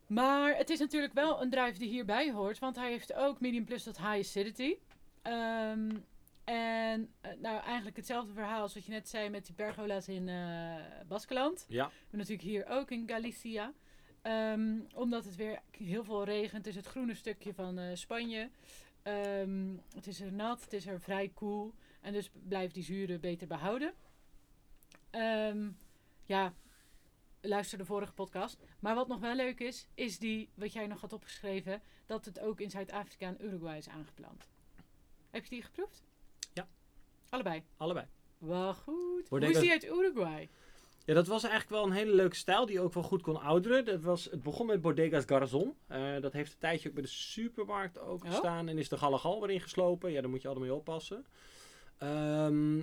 [0.06, 3.64] Maar het is natuurlijk wel een druif die hierbij hoort, want hij heeft ook medium
[3.64, 4.76] plus tot high acidity.
[5.22, 5.96] Ehm,
[6.44, 10.28] en eh, nou, eigenlijk hetzelfde verhaal als wat je net zei met die pergola's in
[10.28, 10.74] eh
[11.08, 11.64] Baskeland.
[11.68, 11.86] ja.
[11.86, 13.72] We hebben natuurlijk hier ook in Galicia.
[14.22, 16.64] Ehm, omdat het weer heel veel regent.
[16.64, 18.50] Het is het groene stukje van eh, Spanje.
[19.02, 21.74] Ehm, het is er nat, het is er vrij koel.
[22.00, 23.94] En dus blijft die zuren beter behouden.
[25.10, 25.70] Ehm,
[26.24, 26.54] ja,
[27.40, 28.62] luister de vorige podcast.
[28.80, 32.40] Maar wat nog wel leuk is, is die, wat jij nog had opgeschreven, dat het
[32.40, 34.48] ook in Zuid-Afrika en Uruguay is aangeplant.
[35.30, 36.02] Heb je die geproefd?
[36.52, 36.68] Ja.
[37.28, 37.62] Allebei.
[37.76, 38.06] Allebei.
[38.38, 39.28] Wel goed.
[39.28, 40.48] Wordt Hoe is die uit Uruguay?
[41.04, 43.84] Ja, dat was eigenlijk wel een hele leuke stijl die ook wel goed kon ouderen.
[43.84, 45.74] Dat was, het begon met Bodegas Garzon.
[45.86, 48.44] Eh, dat heeft een tijdje ook bij de supermarkt ook Oh.
[48.44, 50.12] En is de Galagal erin geslopen.
[50.12, 51.26] Ja, daar moet je allemaal mee oppassen.
[51.98, 52.82] Ehm,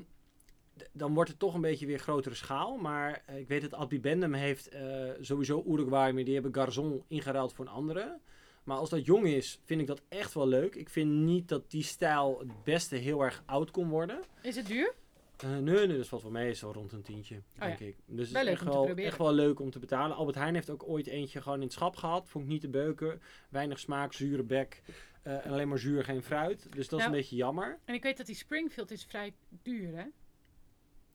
[0.92, 2.78] dan wordt het toch een beetje weer grotere schaal.
[2.78, 6.12] Maar eh, ik weet dat Albi Bendem heeft eh, sowieso Uruguay.
[6.12, 8.20] Maar die hebben Garzon ingeruild voor een andere.
[8.68, 10.76] Maar als dat jong is, vind ik dat echt wel leuk.
[10.76, 14.20] Ik vind niet dat die stijl het beste heel erg oud kon worden.
[14.42, 14.94] Is het duur?
[15.38, 16.50] Eh, nee, nee, dat valt wel mee.
[16.50, 17.86] is wel rond een tientje, denk ja.
[17.86, 17.96] ik.
[18.06, 20.16] Dus Wel het is echt wel, echt wel leuk om te betalen.
[20.16, 22.30] Albert Heijn heeft ook ooit eentje gewoon in het schap gehad.
[22.30, 23.22] Vond ik niet te beuken.
[23.50, 24.82] Weinig smaak, zure bek.
[25.24, 26.68] eh, en alleen maar zuur, geen fruit.
[26.76, 27.80] Dus dat is een beetje jammer.
[27.86, 30.06] En ik weet dat die Springfield is vrij duur, hè?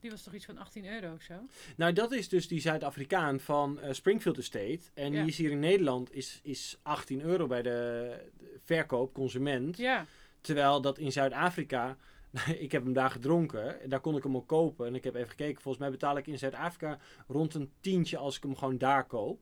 [0.03, 1.35] Die was toch iets van 18 euro of zo?
[1.77, 4.81] Nou, dat is dus die Zuid-Afrikaan van eh, Springfield Estate.
[4.95, 5.21] En Ja.
[5.21, 9.77] die is hier in Nederland is, is 18 euro bij de, de verkoop, consument.
[9.77, 10.07] Ja.
[10.41, 11.97] Terwijl dat in Zuid-Afrika,
[12.59, 14.87] ik heb hem daar gedronken, en daar kon ik hem ook kopen.
[14.87, 16.99] En ik heb even gekeken, volgens mij betaal ik in Zuid-Afrika
[17.29, 19.41] rond een tientje als ik hem gewoon daar koop.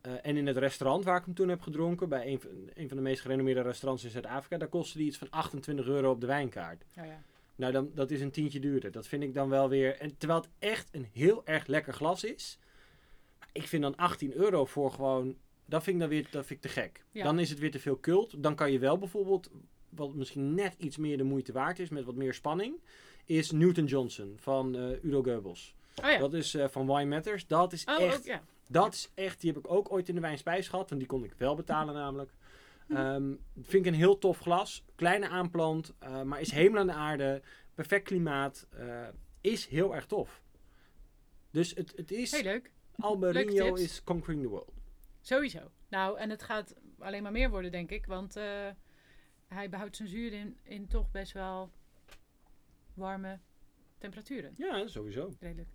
[0.00, 2.88] Eh, en in het restaurant waar ik hem toen heb gedronken, bij een, van- een
[2.88, 6.20] van de meest gerenommeerde restaurants in Zuid-Afrika, daar kostte die iets van 28 euro op
[6.20, 6.84] de wijnkaart.
[6.98, 7.22] Oh ja.
[7.60, 8.90] Nou, dan, dat is een tientje duurder.
[8.90, 9.96] Dat vind ik dan wel weer.
[9.96, 12.58] En terwijl het echt een heel erg lekker glas is.
[13.52, 15.36] Ik vind dan 18 euro voor gewoon.
[15.64, 17.04] Dat vind ik dan weer dat vind ik te gek.
[17.10, 17.24] Ja.
[17.24, 18.42] Dan is het weer te veel cult.
[18.42, 19.50] Dan kan je wel bijvoorbeeld.
[19.88, 21.88] Wat misschien net iets meer de moeite waard is.
[21.88, 22.80] Met wat meer spanning.
[23.24, 25.74] Is Newton Johnson van eh, Udo Goebbels.
[26.02, 26.18] Oh ja.
[26.18, 27.46] Dat is eh, van Wine Matters.
[27.46, 28.18] Dat is oh, echt.
[28.18, 28.42] ook, ja.
[28.66, 29.40] Dat is echt.
[29.40, 30.90] Die heb ik ook ooit in de wijnspijs gehad.
[30.90, 32.32] En die kon ik wel betalen namelijk.
[32.90, 34.84] Ehm, vind ik een heel tof glas.
[34.94, 35.94] Kleine aanplant.
[35.98, 37.42] eh, maar is hemel aan de aarde.
[37.74, 38.66] Perfect klimaat.
[38.70, 39.08] eh,
[39.40, 40.42] is heel erg tof.
[41.50, 42.30] Dus het, het is...
[42.32, 42.72] Heel leuk.
[42.98, 43.80] Albarino tips.
[43.80, 44.72] is conquering the world.
[45.20, 45.70] Sowieso.
[45.88, 48.06] Nou, en het gaat alleen maar meer worden, denk ik.
[48.06, 48.68] Want eh,
[49.48, 51.70] hij behoudt zijn zuur in, in toch best wel
[52.94, 53.38] warme
[53.98, 54.54] temperaturen.
[54.56, 55.34] Ja, sowieso.
[55.40, 55.68] Redelijk.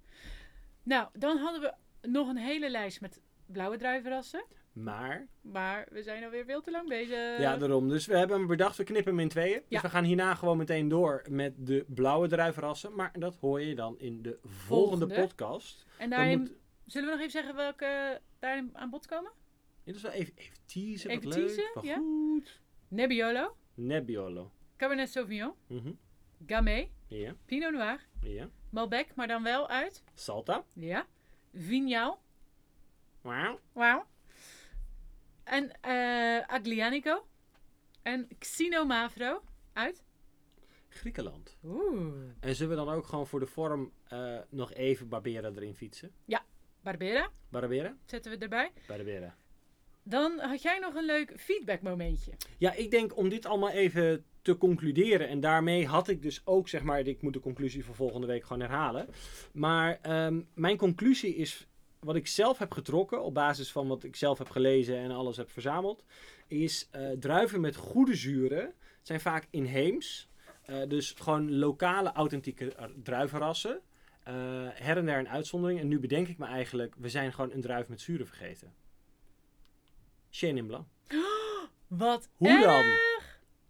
[0.83, 1.73] Nou, dan hadden we
[2.09, 4.45] nog een hele lijst met blauwe druivenrassen.
[4.75, 7.39] Maar, Maar we zijn alweer veel te lang bezig.
[7.39, 7.89] ja, daarom.
[7.89, 9.61] Dus we hebben hem bedacht, we knippen hem in tweeën.
[9.69, 12.95] Dus we gaan hierna gewoon meteen door met de blauwe druivenrassen.
[12.95, 15.15] Maar dat hoor je dan in de volgende, Volgende.
[15.27, 15.85] podcast.
[15.97, 16.53] en daarin, moet-
[16.85, 19.31] zullen we nog even zeggen welke daarin aan bod komen?
[19.83, 21.95] Ja, dat is wel even, even teasen, Even wat leuk, teasen, ja.
[21.95, 22.61] goed.
[22.87, 24.51] Nebbiolo, Nebbiolo.
[24.77, 25.91] Cabernet Sauvignon, Mhm.
[26.45, 28.49] Gamay, Ja, Pinot Noir, ja.
[28.69, 30.03] Malbec, maar dan wel uit.
[30.13, 30.63] Salta.
[30.73, 31.05] Ja.
[31.53, 32.19] Vignal.
[33.21, 33.59] Wauw.
[33.73, 34.05] Wauw.
[35.45, 37.27] En eh Aglianico.
[38.01, 39.41] En Xenomavro
[39.73, 40.03] uit.
[40.89, 41.57] Griekenland.
[41.63, 42.13] Oeh.
[42.39, 46.11] En zullen we dan ook gewoon voor de vorm eh, nog even Barbera erin fietsen?
[46.85, 47.95] Barbera Barbera?
[48.05, 48.71] zetten we erbij.
[48.87, 49.35] Barbera.
[50.03, 52.31] Dan had jij nog een leuk feedback momentje.
[52.57, 55.27] Ja, ik denk om dit allemaal even te concluderen.
[55.27, 58.43] En daarmee had ik dus ook, zeg maar, ik moet de conclusie van volgende week
[58.43, 59.07] gewoon herhalen.
[59.51, 61.67] Maar ehm, mijn conclusie is,
[62.05, 65.37] wat ik zelf heb getrokken, op basis van wat ik zelf heb gelezen en alles
[65.37, 66.03] heb verzameld,
[66.47, 70.29] is eh, druiven met goede zuren zijn vaak inheems.
[70.65, 73.81] Eh, dus gewoon lokale, authentieke eh, druivenrassen.
[74.73, 75.79] Her en der een uitzondering.
[75.79, 78.73] En nu bedenk ik me eigenlijk, we zijn gewoon een druif met zuren vergeten.
[80.29, 80.85] Chenin Blanc.
[81.87, 82.63] Wat Hoe erg.
[82.63, 82.85] dan?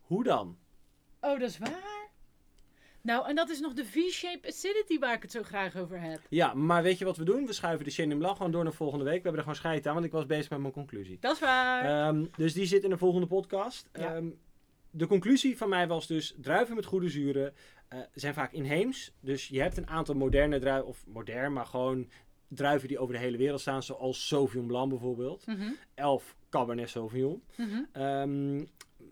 [0.01, 0.57] Hoe dan?
[1.19, 1.94] Oh, dat is waar.
[3.05, 6.19] Nou, en dat is nog de V-shape acidity waar ik het zo graag over heb.
[6.29, 7.45] Ja, maar weet je wat we doen?
[7.45, 9.13] We schuiven de Chenin Blanc gewoon door naar volgende week.
[9.17, 11.17] We hebben er gewoon scheid aan, want ik was bezig met mijn conclusie.
[11.19, 12.07] Dat is waar.
[12.07, 13.89] Ehm, dus die zit in de volgende podcast.
[13.93, 14.15] Ja.
[14.15, 14.27] Ehm,
[14.91, 17.53] de conclusie van mij was dus, druiven met goede zuren
[17.87, 19.11] eh, zijn vaak inheems.
[19.19, 22.09] Dus je hebt een aantal moderne druiven, of modern, maar gewoon
[22.47, 23.83] druiven die over de hele wereld staan.
[23.83, 25.45] Zoals Sauvignon Blanc bijvoorbeeld.
[25.47, 27.43] Mhm, Elf Cabernet Sauvignon.
[27.91, 28.63] Ehm,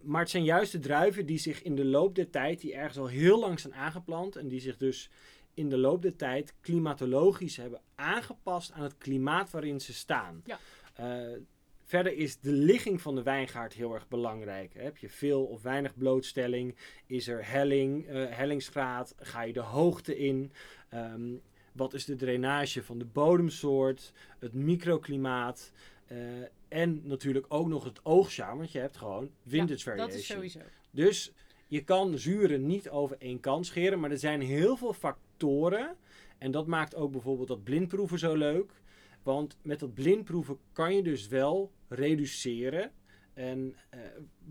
[0.04, 2.98] maar het zijn juist de druiven die zich in de loop der tijd, die ergens
[2.98, 5.10] al heel lang zijn aangeplant en die zich dus
[5.54, 10.44] in de loop der tijd klimatologisch hebben aangepast aan het klimaat waarin ze staan.
[10.46, 10.60] Ja.
[10.94, 11.38] Eh,
[11.84, 14.74] verder is de ligging van de wijngaard heel erg belangrijk.
[14.74, 16.76] Heb je veel of weinig blootstelling?
[17.06, 19.16] Is er helling, eh, hellingsgraad?
[19.18, 20.52] Ga je de hoogte in?
[20.90, 21.34] Ehm,
[21.72, 24.14] wat is de drainage van de bodemsoort?
[24.40, 25.72] Het microklimaat?
[26.14, 30.10] Eh, en natuurlijk ook nog het oogstjaar, want je hebt gewoon vintage Ja, variation.
[30.10, 30.60] dat is sowieso.
[30.92, 31.32] Dus
[31.68, 35.96] je kan zuren niet over één kant scheren, maar er zijn heel veel factoren.
[36.38, 38.72] En dat maakt ook bijvoorbeeld dat blindproeven zo leuk.
[39.24, 42.92] Want met dat blindproeven kan je dus wel reduceren.
[43.34, 44.00] En eh,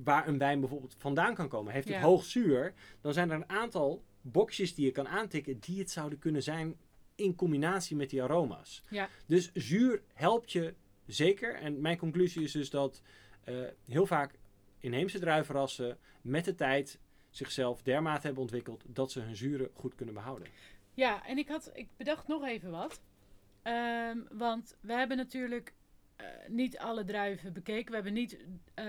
[0.04, 1.72] waar een wijn bijvoorbeeld vandaan kan komen.
[1.72, 2.02] Heeft het Ja.
[2.02, 6.18] hoog zuur, dan zijn er een aantal boxjes die je kan aantikken die het zouden
[6.18, 6.76] kunnen zijn
[7.14, 8.82] in combinatie met die aroma's.
[8.90, 9.08] Ja.
[9.26, 10.74] Dus zuur helpt je
[11.12, 11.54] zeker.
[11.54, 13.02] En mijn conclusie is dus dat
[13.44, 13.54] eh,
[13.84, 14.34] heel vaak
[14.78, 16.98] inheemse druivenrassen met de tijd
[17.30, 20.48] zichzelf dermate hebben ontwikkeld dat ze hun zuren goed kunnen behouden.
[20.94, 23.00] Ja, en ik, had, ik bedacht nog even wat.
[23.62, 25.72] Ehm, want we hebben natuurlijk
[26.16, 27.88] eh, niet alle druiven bekeken.
[27.88, 28.38] We hebben niet
[28.74, 28.84] eh,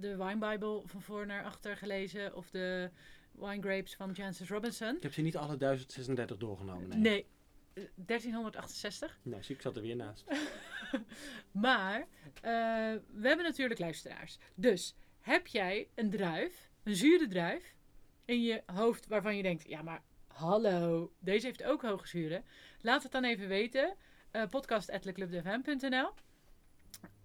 [0.00, 2.36] de Wine Bible van voor naar achter gelezen.
[2.36, 2.90] Of de
[3.32, 4.96] Wine Grapes van Jancis Robinson.
[4.96, 6.88] Ik heb ze niet alle 1036 doorgenomen.
[6.88, 6.98] Nee.
[6.98, 7.26] Nee,
[7.74, 9.18] 1368.
[9.22, 10.24] Nee, zie ik zat er weer naast.
[11.50, 12.42] Maar eh,
[13.12, 14.38] we hebben natuurlijk luisteraars.
[14.54, 17.74] Dus heb jij een druif, een zure druif,
[18.24, 22.44] in je hoofd waarvan je denkt: ja, maar hallo, deze heeft ook hoge zuren?
[22.80, 23.96] Laat het dan even weten.
[24.32, 26.10] Uh, podcast.leclubdefm.nl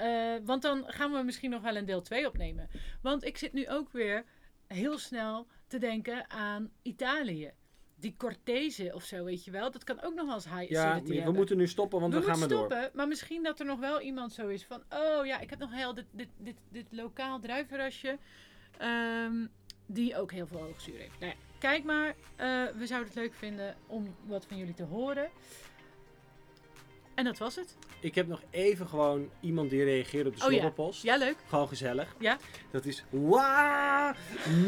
[0.01, 2.69] uh, Want dan gaan we misschien nog wel een deel 2 opnemen.
[3.01, 4.25] Want ik zit nu ook weer
[4.67, 7.53] heel snel te denken aan Italië.
[8.05, 9.71] Die Cortese of zo, weet je wel.
[9.71, 11.33] Dat kan ook nog als high Ja, we hebben.
[11.33, 12.57] moeten nu stoppen, want we we, gaan maar door.
[12.57, 14.83] stoppen, maar misschien dat er nog wel iemand zo is van...
[14.89, 18.17] Oh ja, ik heb nog heel dit, dit, dit, dit lokaal druivenrasje.
[18.77, 19.45] ehm,
[19.85, 21.19] die ook heel veel hoogzuur heeft.
[21.19, 22.07] Nou ja, kijk maar.
[22.35, 25.29] eh, we zouden het leuk vinden om wat van jullie te horen.
[27.15, 27.75] En dat was het.
[27.99, 30.57] Ik heb nog even gewoon iemand die reageert op de Oh ja.
[30.59, 31.03] slobberpost.
[31.03, 31.35] Ja, leuk.
[31.47, 32.15] Gewoon gezellig.
[32.19, 32.37] Ja.
[32.71, 34.13] Dat is wauw,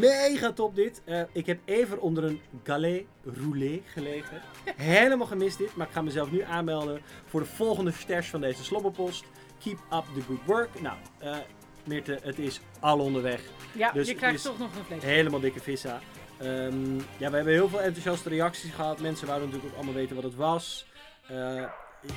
[0.00, 1.02] mega top dit.
[1.04, 4.42] Eh, ik heb even onder een galet roulé gelegen.
[4.76, 8.64] Helemaal gemist dit, maar ik ga mezelf nu aanmelden voor de volgende stash van deze
[8.64, 9.24] slobberpost.
[9.58, 10.80] Keep up the good work.
[10.80, 11.36] Nou, eh
[11.84, 13.42] Mirte, het is al onderweg.
[13.72, 15.02] Ja, Dus je krijgt toch nog een vlees.
[15.02, 16.00] Helemaal dikke vissa.
[16.38, 19.00] Ehm, ja, we hebben heel veel enthousiaste reacties gehad.
[19.00, 20.86] Mensen wouden natuurlijk ook allemaal weten wat het was.
[21.28, 21.64] Eh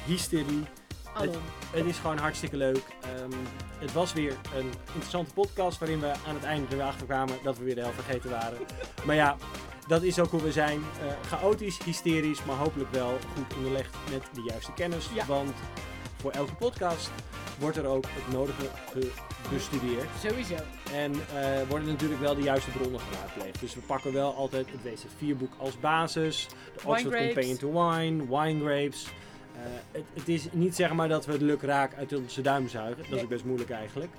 [0.05, 0.63] hysterie.
[1.13, 1.35] Alom.
[1.71, 2.83] Het is gewoon hartstikke leuk.
[3.01, 3.31] Ehm,
[3.79, 7.35] het was weer een interessante podcast waarin we aan het einde er weer achter kwamen
[7.43, 8.57] dat we weer de helft vergeten waren.
[9.05, 9.35] maar ja,
[9.87, 10.79] dat is ook hoe we zijn.
[11.01, 15.09] Eh, chaotisch, hysterisch, maar hopelijk wel goed onderlegd met de juiste kennis.
[15.13, 15.25] Ja.
[15.25, 15.53] Want
[16.21, 17.11] voor elke podcast
[17.59, 18.61] wordt er ook het nodige
[18.91, 19.11] ge-
[19.49, 20.07] bestudeerd.
[20.27, 20.55] Sowieso.
[20.93, 23.59] En eh, worden natuurlijk wel de juiste bronnen geraadpleegd.
[23.59, 26.47] Dus we pakken wel altijd het WC4 boek als basis.
[26.47, 27.25] De Oxford.
[27.25, 29.07] Companion to Wine, Wine Grapes.
[29.65, 32.67] Eh, het, het is niet zeg maar dat we het luk raak uit onze duim
[32.69, 33.03] zuigen.
[33.09, 34.11] Dat is best moeilijk eigenlijk.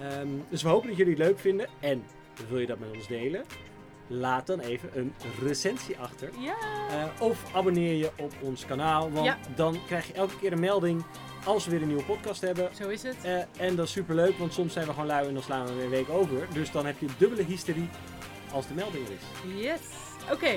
[0.00, 1.66] Ehm, dus we hopen dat jullie het leuk vinden.
[1.80, 2.02] En
[2.48, 3.44] wil je dat met ons delen?
[4.06, 6.30] Laat dan even een recensie achter.
[6.38, 6.54] Ja.
[6.90, 9.10] Eh, of abonneer je op ons kanaal.
[9.12, 9.38] Want Ja.
[9.54, 11.04] dan krijg je elke keer een melding
[11.44, 12.68] als we weer een nieuwe podcast hebben.
[12.76, 13.16] Zo is het.
[13.22, 15.66] Eh, en dat is super leuk, want soms zijn we gewoon lui en dan slaan
[15.66, 16.46] we weer een week over.
[16.52, 17.88] Dus dan heb je dubbele hysterie
[18.52, 19.54] als de melding er is.
[19.64, 19.80] Yes.
[20.32, 20.54] Oké,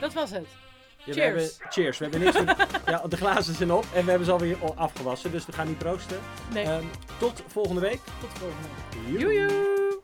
[0.00, 0.46] dat was het.
[1.04, 1.16] Ja, Cheers.
[1.16, 1.98] We hebben, cheers.
[1.98, 4.74] We hebben niks meer- ja, de glazen zijn op en we hebben ze alweer al
[4.76, 5.30] afgewassen.
[5.30, 6.18] Dus we gaan niet proosten.
[6.52, 6.84] Nee, Ehm,
[7.18, 8.00] tot volgende week.
[8.20, 8.68] tot de volgende.
[9.18, 9.20] Joe.
[9.34, 10.00] Joejoe.